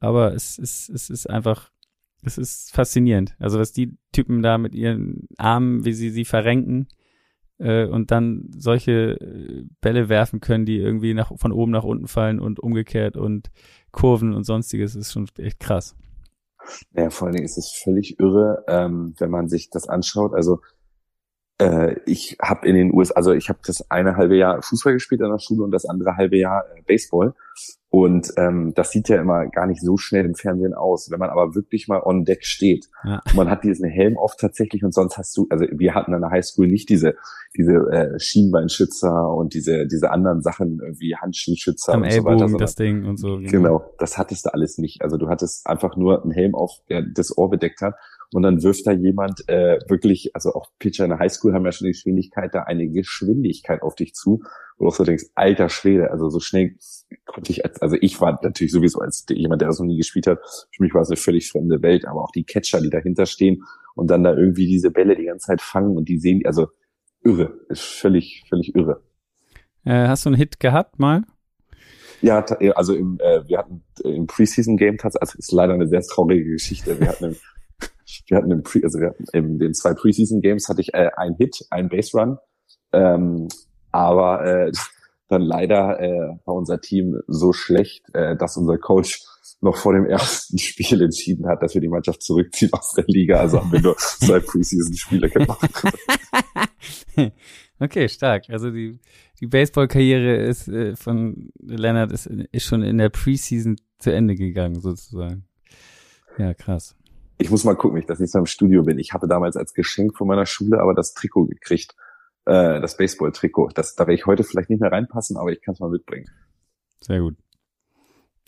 Aber 0.00 0.34
es 0.34 0.58
ist, 0.58 0.88
es 0.88 1.08
ist 1.08 1.30
einfach 1.30 1.70
das 2.22 2.38
ist 2.38 2.74
faszinierend. 2.74 3.34
Also, 3.38 3.58
was 3.58 3.72
die 3.72 3.96
Typen 4.12 4.42
da 4.42 4.58
mit 4.58 4.74
ihren 4.74 5.28
Armen, 5.38 5.84
wie 5.84 5.92
sie 5.92 6.10
sie 6.10 6.24
verrenken 6.24 6.88
äh, 7.58 7.86
und 7.86 8.10
dann 8.10 8.50
solche 8.56 9.18
äh, 9.20 9.64
Bälle 9.80 10.08
werfen 10.08 10.40
können, 10.40 10.66
die 10.66 10.78
irgendwie 10.78 11.14
nach, 11.14 11.32
von 11.36 11.52
oben 11.52 11.72
nach 11.72 11.84
unten 11.84 12.08
fallen 12.08 12.40
und 12.40 12.60
umgekehrt 12.60 13.16
und 13.16 13.50
Kurven 13.92 14.34
und 14.34 14.44
sonstiges, 14.44 14.94
ist 14.94 15.12
schon 15.12 15.26
echt 15.38 15.60
krass. 15.60 15.96
Ja, 16.92 17.10
vor 17.10 17.26
allen 17.26 17.36
Dingen 17.36 17.46
ist 17.46 17.58
es 17.58 17.70
völlig 17.72 18.18
irre, 18.18 18.64
ähm, 18.68 19.14
wenn 19.18 19.30
man 19.30 19.48
sich 19.48 19.70
das 19.70 19.88
anschaut. 19.88 20.34
Also 20.34 20.60
äh, 21.58 21.96
ich 22.06 22.36
habe 22.42 22.68
in 22.68 22.74
den 22.74 22.92
USA, 22.92 23.14
also 23.14 23.32
ich 23.32 23.48
habe 23.48 23.60
das 23.66 23.90
eine 23.90 24.16
halbe 24.16 24.36
Jahr 24.36 24.60
Fußball 24.62 24.94
gespielt 24.94 25.22
an 25.22 25.30
der 25.30 25.38
Schule 25.38 25.64
und 25.64 25.70
das 25.70 25.86
andere 25.86 26.16
halbe 26.16 26.36
Jahr 26.36 26.64
äh, 26.74 26.82
Baseball. 26.86 27.34
Und 27.88 28.30
ähm, 28.36 28.74
das 28.74 28.90
sieht 28.90 29.08
ja 29.08 29.18
immer 29.18 29.46
gar 29.46 29.66
nicht 29.66 29.80
so 29.80 29.96
schnell 29.96 30.26
im 30.26 30.34
Fernsehen 30.34 30.74
aus. 30.74 31.10
Wenn 31.10 31.18
man 31.18 31.30
aber 31.30 31.54
wirklich 31.54 31.88
mal 31.88 32.02
on 32.04 32.24
deck 32.24 32.44
steht, 32.44 32.90
ja. 33.04 33.22
man 33.34 33.48
hat 33.48 33.64
diesen 33.64 33.88
Helm 33.88 34.16
oft 34.18 34.38
tatsächlich 34.38 34.84
und 34.84 34.92
sonst 34.92 35.16
hast 35.16 35.34
du, 35.34 35.46
also 35.48 35.64
wir 35.70 35.94
hatten 35.94 36.12
an 36.12 36.20
der 36.20 36.30
Highschool 36.30 36.66
nicht 36.66 36.90
diese 36.90 37.14
diese 37.56 37.72
äh, 37.90 38.18
Schienbeinschützer 38.18 39.32
und 39.32 39.54
diese 39.54 39.86
diese 39.86 40.10
anderen 40.10 40.42
Sachen 40.42 40.80
wie 40.98 41.16
Handschuhschützer 41.16 41.94
Am 41.94 42.02
und 42.02 42.08
Ellbogen, 42.08 42.38
so 42.38 42.44
weiter. 42.46 42.58
das 42.58 42.74
Ding 42.74 43.06
und 43.06 43.18
so. 43.18 43.36
Genau. 43.36 43.50
genau, 43.50 43.94
das 43.98 44.18
hattest 44.18 44.44
du 44.44 44.52
alles 44.52 44.76
nicht. 44.76 45.00
Also 45.00 45.16
du 45.16 45.28
hattest 45.28 45.66
einfach 45.66 45.96
nur 45.96 46.22
einen 46.22 46.32
Helm 46.32 46.54
auf, 46.54 46.72
der 46.90 47.02
das 47.02 47.38
Ohr 47.38 47.48
bedeckt 47.48 47.80
hat 47.80 47.94
und 48.32 48.42
dann 48.42 48.62
wirft 48.62 48.86
da 48.86 48.92
jemand 48.92 49.48
äh, 49.48 49.78
wirklich, 49.88 50.34
also 50.34 50.54
auch 50.54 50.70
Pitcher 50.78 51.04
in 51.04 51.10
der 51.10 51.18
Highschool 51.18 51.54
haben 51.54 51.64
ja 51.64 51.72
schon 51.72 51.86
die 51.86 51.92
Geschwindigkeit, 51.92 52.54
da 52.54 52.62
eine 52.62 52.88
Geschwindigkeit 52.88 53.82
auf 53.82 53.94
dich 53.94 54.14
zu, 54.14 54.42
wo 54.78 54.84
du 54.84 54.88
auch 54.90 54.94
so 54.94 55.04
denkst, 55.04 55.24
alter 55.34 55.68
Schwede, 55.68 56.10
also 56.10 56.28
so 56.28 56.40
schnell 56.40 56.76
konnte 57.24 57.52
ich, 57.52 57.64
als, 57.64 57.80
also 57.80 57.96
ich 58.00 58.20
war 58.20 58.38
natürlich 58.42 58.72
sowieso 58.72 59.00
als 59.00 59.24
jemand, 59.30 59.62
der 59.62 59.68
das 59.68 59.78
noch 59.78 59.86
nie 59.86 59.96
gespielt 59.96 60.26
hat, 60.26 60.38
für 60.74 60.82
mich 60.82 60.92
war 60.94 61.02
es 61.02 61.08
eine 61.08 61.16
völlig 61.16 61.50
fremde 61.50 61.82
Welt, 61.82 62.06
aber 62.06 62.22
auch 62.22 62.32
die 62.32 62.44
Catcher, 62.44 62.80
die 62.80 62.90
dahinter 62.90 63.26
stehen 63.26 63.62
und 63.94 64.10
dann 64.10 64.24
da 64.24 64.34
irgendwie 64.36 64.66
diese 64.66 64.90
Bälle 64.90 65.16
die 65.16 65.24
ganze 65.24 65.46
Zeit 65.46 65.62
fangen 65.62 65.96
und 65.96 66.08
die 66.08 66.18
sehen, 66.18 66.42
also 66.44 66.68
irre, 67.24 67.58
ist 67.68 67.82
völlig, 67.82 68.44
völlig 68.48 68.74
irre. 68.74 69.02
Äh, 69.84 70.08
hast 70.08 70.24
du 70.24 70.30
einen 70.30 70.36
Hit 70.36 70.60
gehabt 70.60 70.98
mal? 70.98 71.22
Ja, 72.22 72.44
also 72.74 72.94
im, 72.94 73.18
äh, 73.20 73.46
wir 73.46 73.58
hatten 73.58 73.82
im 74.02 74.26
Preseason 74.26 74.76
Game 74.76 74.96
tatsächlich, 74.96 75.28
also 75.28 75.38
ist 75.38 75.52
leider 75.52 75.74
eine 75.74 75.86
sehr 75.86 76.00
traurige 76.00 76.50
Geschichte. 76.50 76.98
Wir 76.98 77.08
hatten 77.08 77.24
im 77.26 77.36
wir 78.28 78.36
hatten 78.36 78.50
im 78.50 78.62
Pre, 78.62 78.80
also 78.82 78.98
wir 78.98 79.08
hatten 79.08 79.24
in 79.32 79.58
den 79.58 79.74
zwei 79.74 79.94
Preseason 79.94 80.40
Games 80.40 80.68
hatte 80.68 80.80
ich 80.80 80.94
äh, 80.94 81.10
ein 81.16 81.34
Hit, 81.38 81.66
ein 81.70 81.88
Base 81.88 82.16
Run, 82.16 82.38
ähm, 82.92 83.48
aber 83.92 84.44
äh, 84.44 84.72
dann 85.28 85.42
leider 85.42 86.00
äh, 86.00 86.38
war 86.44 86.54
unser 86.54 86.80
Team 86.80 87.20
so 87.26 87.52
schlecht, 87.52 88.04
äh, 88.14 88.36
dass 88.36 88.56
unser 88.56 88.78
Coach 88.78 89.20
noch 89.60 89.76
vor 89.76 89.94
dem 89.94 90.06
ersten 90.06 90.58
Spiel 90.58 91.02
entschieden 91.02 91.46
hat, 91.48 91.62
dass 91.62 91.74
wir 91.74 91.80
die 91.80 91.88
Mannschaft 91.88 92.22
zurückziehen 92.22 92.72
aus 92.72 92.92
der 92.92 93.04
Liga. 93.08 93.38
Also 93.38 93.60
haben 93.60 93.72
wir 93.72 93.80
nur 93.80 93.96
zwei 93.98 94.40
Preseason-Spiele 94.40 95.30
gemacht. 95.30 95.68
okay, 97.80 98.08
stark. 98.08 98.44
Also 98.50 98.70
die, 98.70 98.98
die 99.40 99.46
Baseball-Karriere 99.46 100.36
ist 100.36 100.68
äh, 100.68 100.94
von 100.94 101.50
Leonard 101.58 102.12
ist, 102.12 102.26
ist 102.26 102.64
schon 102.64 102.82
in 102.82 102.98
der 102.98 103.08
Preseason 103.08 103.76
zu 103.98 104.12
Ende 104.12 104.34
gegangen, 104.34 104.80
sozusagen. 104.80 105.46
Ja, 106.38 106.52
krass. 106.54 106.95
Ich 107.38 107.50
muss 107.50 107.64
mal 107.64 107.76
gucken, 107.76 107.98
ich, 107.98 108.06
dass 108.06 108.20
ich 108.20 108.30
so 108.30 108.38
im 108.38 108.46
Studio 108.46 108.82
bin. 108.82 108.98
Ich 108.98 109.12
hatte 109.12 109.28
damals 109.28 109.56
als 109.56 109.74
Geschenk 109.74 110.16
von 110.16 110.26
meiner 110.26 110.46
Schule 110.46 110.80
aber 110.80 110.94
das 110.94 111.14
Trikot 111.14 111.46
gekriegt, 111.46 111.94
äh, 112.46 112.80
das 112.80 112.96
Baseball-Trikot. 112.96 113.70
Das, 113.74 113.94
da 113.94 114.04
werde 114.04 114.14
ich 114.14 114.26
heute 114.26 114.44
vielleicht 114.44 114.70
nicht 114.70 114.80
mehr 114.80 114.92
reinpassen, 114.92 115.36
aber 115.36 115.52
ich 115.52 115.60
kann 115.60 115.74
es 115.74 115.80
mal 115.80 115.90
mitbringen. 115.90 116.26
Sehr 117.00 117.20
gut. 117.20 117.36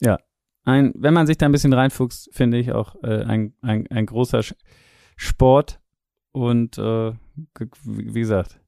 Ja, 0.00 0.18
ein, 0.64 0.92
wenn 0.96 1.14
man 1.14 1.26
sich 1.26 1.38
da 1.38 1.46
ein 1.46 1.52
bisschen 1.52 1.72
reinfuchst, 1.72 2.28
finde 2.32 2.58
ich 2.58 2.72
auch 2.72 2.96
äh, 3.02 3.24
ein, 3.24 3.54
ein, 3.62 3.86
ein 3.88 4.06
großer 4.06 4.42
Sport. 5.16 5.80
Und 6.32 6.78
äh, 6.78 7.12
wie 7.84 8.20
gesagt, 8.20 8.60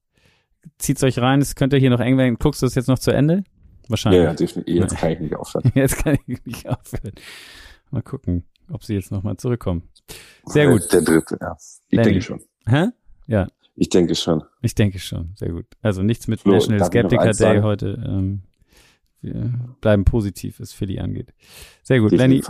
zieht's 0.79 1.03
euch 1.05 1.19
rein, 1.19 1.41
es 1.41 1.55
könnte 1.55 1.77
hier 1.77 1.91
noch 1.91 2.01
eng 2.01 2.19
werden. 2.19 2.37
Guckst 2.39 2.63
du 2.63 2.67
das 2.67 2.75
jetzt 2.75 2.89
noch 2.89 2.99
zu 2.99 3.11
Ende? 3.11 3.45
Wahrscheinlich. 3.89 4.23
Ja, 4.23 4.35
definitiv. 4.35 4.77
Jetzt 4.77 4.97
kann 4.97 5.13
ich 5.13 5.21
nicht 5.21 5.37
aufhören. 5.37 5.73
Jetzt 5.75 6.03
kann 6.03 6.17
ich 6.27 6.45
nicht 6.45 6.69
aufhören. 6.69 7.13
Mal 7.91 8.03
gucken, 8.03 8.45
ob 8.71 8.85
sie 8.85 8.95
jetzt 8.95 9.11
nochmal 9.11 9.37
zurückkommen. 9.37 9.89
Sehr 10.45 10.69
gut. 10.69 10.93
Der 10.93 11.03
dritte, 11.03 11.39
ja. 11.41 11.57
Ich 11.89 11.97
Lenny. 11.97 12.05
denke 12.05 12.23
schon. 12.23 12.41
Hä? 12.67 12.89
Ja. 13.27 13.49
Ich 13.77 13.89
denke 13.89 14.15
schon. 14.15 14.43
Ich 14.63 14.75
denke 14.75 14.99
schon. 14.99 15.33
Sehr 15.37 15.51
gut. 15.53 15.67
Also 15.81 16.03
nichts 16.03 16.29
mit 16.29 16.41
Flo, 16.41 16.53
National 16.53 16.85
Skeptiker 16.85 17.33
Day 17.33 17.61
heute. 17.61 18.03
Ähm, 18.07 18.43
wir 19.23 19.53
bleiben 19.81 20.05
positiv, 20.05 20.61
was 20.61 20.73
Philly 20.73 20.99
angeht. 20.99 21.33
Sehr 21.83 22.01
gut, 22.01 22.13
Lenny. 22.13 22.43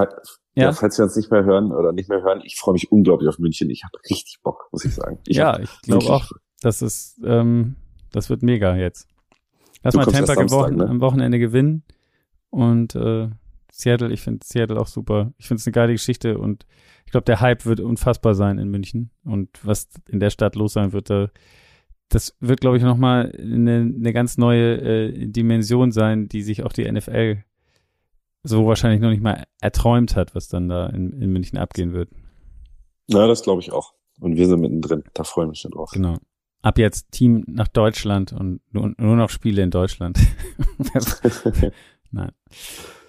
Ja? 0.55 0.65
ja, 0.65 0.73
falls 0.73 0.99
wir 0.99 1.05
uns 1.05 1.17
nicht 1.17 1.31
mehr 1.31 1.45
hören 1.45 1.73
oder 1.73 1.93
nicht 1.93 2.09
mehr 2.09 2.23
hören, 2.23 2.41
ich 2.45 2.57
freue 2.57 2.75
mich 2.75 2.91
unglaublich 2.91 3.29
auf 3.29 3.39
München. 3.39 3.71
Ich 3.71 3.85
habe 3.85 3.99
richtig 4.09 4.41
Bock, 4.43 4.69
muss 4.73 4.85
ich 4.85 4.95
sagen. 4.95 5.19
Ich 5.27 5.37
ja, 5.37 5.59
ich 5.59 5.81
glaube 5.83 6.07
auch, 6.07 6.31
das 6.61 6.83
ist, 6.83 7.21
ähm, 7.25 7.77
das 8.13 8.31
wird 8.31 8.43
mega 8.43 8.77
jetzt. 8.77 9.09
Lass 9.83 9.93
du 9.93 9.99
mal 9.99 10.07
Tampa 10.07 10.35
Samstag, 10.35 10.73
ne? 10.73 10.89
am 10.89 11.01
Wochenende 11.01 11.39
gewinnen 11.39 11.85
und 12.51 12.95
äh, 12.95 13.31
Seattle, 13.81 14.13
ich 14.13 14.21
finde 14.21 14.45
Seattle 14.45 14.81
auch 14.81 14.87
super. 14.87 15.33
Ich 15.39 15.49
finde 15.49 15.61
es 15.61 15.67
eine 15.67 15.73
geile 15.73 15.93
Geschichte 15.93 16.39
und 16.39 16.67
ich 17.07 17.13
glaube, 17.13 17.25
der 17.25 17.41
Hype 17.41 17.67
wird 17.67 17.81
unfassbar 17.81 18.35
sein 18.35 18.59
in 18.59 18.69
München 18.69 19.11
und 19.25 19.49
was 19.63 19.89
in 20.09 20.21
der 20.21 20.31
Stadt 20.31 20.55
los 20.55 20.75
sein 20.75 20.93
wird, 20.93 21.11
da 21.11 21.31
das 22.11 22.37
wird, 22.41 22.61
glaube 22.61 22.77
ich, 22.77 22.83
nochmal 22.83 23.33
eine, 23.39 23.81
eine 23.81 24.13
ganz 24.13 24.37
neue 24.37 24.79
äh, 24.81 25.27
Dimension 25.29 25.93
sein, 25.93 26.29
die 26.29 26.43
sich 26.43 26.65
auch 26.65 26.73
die 26.73 26.91
NFL 26.91 27.45
so 28.43 28.67
wahrscheinlich 28.67 29.01
noch 29.01 29.11
nicht 29.11 29.23
mal 29.23 29.45
erträumt 29.61 30.17
hat, 30.17 30.35
was 30.35 30.49
dann 30.49 30.69
da 30.69 30.89
in, 30.89 31.13
in 31.21 31.33
München 31.33 31.57
abgehen 31.57 31.93
wird. 31.93 32.11
Ja, 33.07 33.27
das 33.27 33.43
glaube 33.43 33.61
ich 33.61 33.71
auch. 33.71 33.95
Und 34.19 34.37
wir 34.37 34.49
sind 34.49 34.61
mittendrin. 34.61 35.05
Da 35.15 35.25
freuen 35.25 35.47
wir 35.47 35.51
uns 35.51 35.61
schon 35.61 35.71
drauf. 35.71 35.91
Genau. 35.93 36.17
Ab 36.63 36.79
jetzt 36.79 37.13
Team 37.13 37.45
nach 37.47 37.69
Deutschland 37.69 38.33
und 38.33 38.61
nur, 38.71 38.93
nur 38.99 39.17
noch 39.17 39.31
Spiele 39.31 39.63
in 39.63 39.71
Deutschland. 39.71 40.19
Nein. 42.11 42.33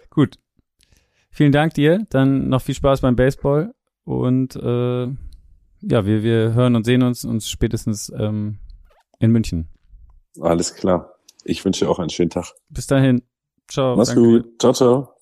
Gut. 0.09 0.37
Vielen 1.31 1.51
Dank 1.51 1.73
dir. 1.73 2.05
Dann 2.09 2.49
noch 2.49 2.61
viel 2.61 2.75
Spaß 2.75 3.01
beim 3.01 3.15
Baseball. 3.15 3.73
Und 4.03 4.55
äh, 4.55 5.03
ja, 5.03 6.05
wir, 6.05 6.23
wir 6.23 6.53
hören 6.53 6.75
und 6.75 6.85
sehen 6.85 7.03
uns 7.03 7.25
uns 7.25 7.49
spätestens 7.49 8.11
ähm, 8.17 8.59
in 9.19 9.31
München. 9.31 9.69
Alles 10.39 10.75
klar. 10.75 11.15
Ich 11.43 11.63
wünsche 11.65 11.85
dir 11.85 11.91
auch 11.91 11.99
einen 11.99 12.09
schönen 12.09 12.29
Tag. 12.29 12.53
Bis 12.69 12.87
dahin. 12.87 13.23
Ciao. 13.67 13.95
Mach's 13.95 14.13
gut. 14.13 14.59
Ciao, 14.59 14.73
ciao. 14.73 15.20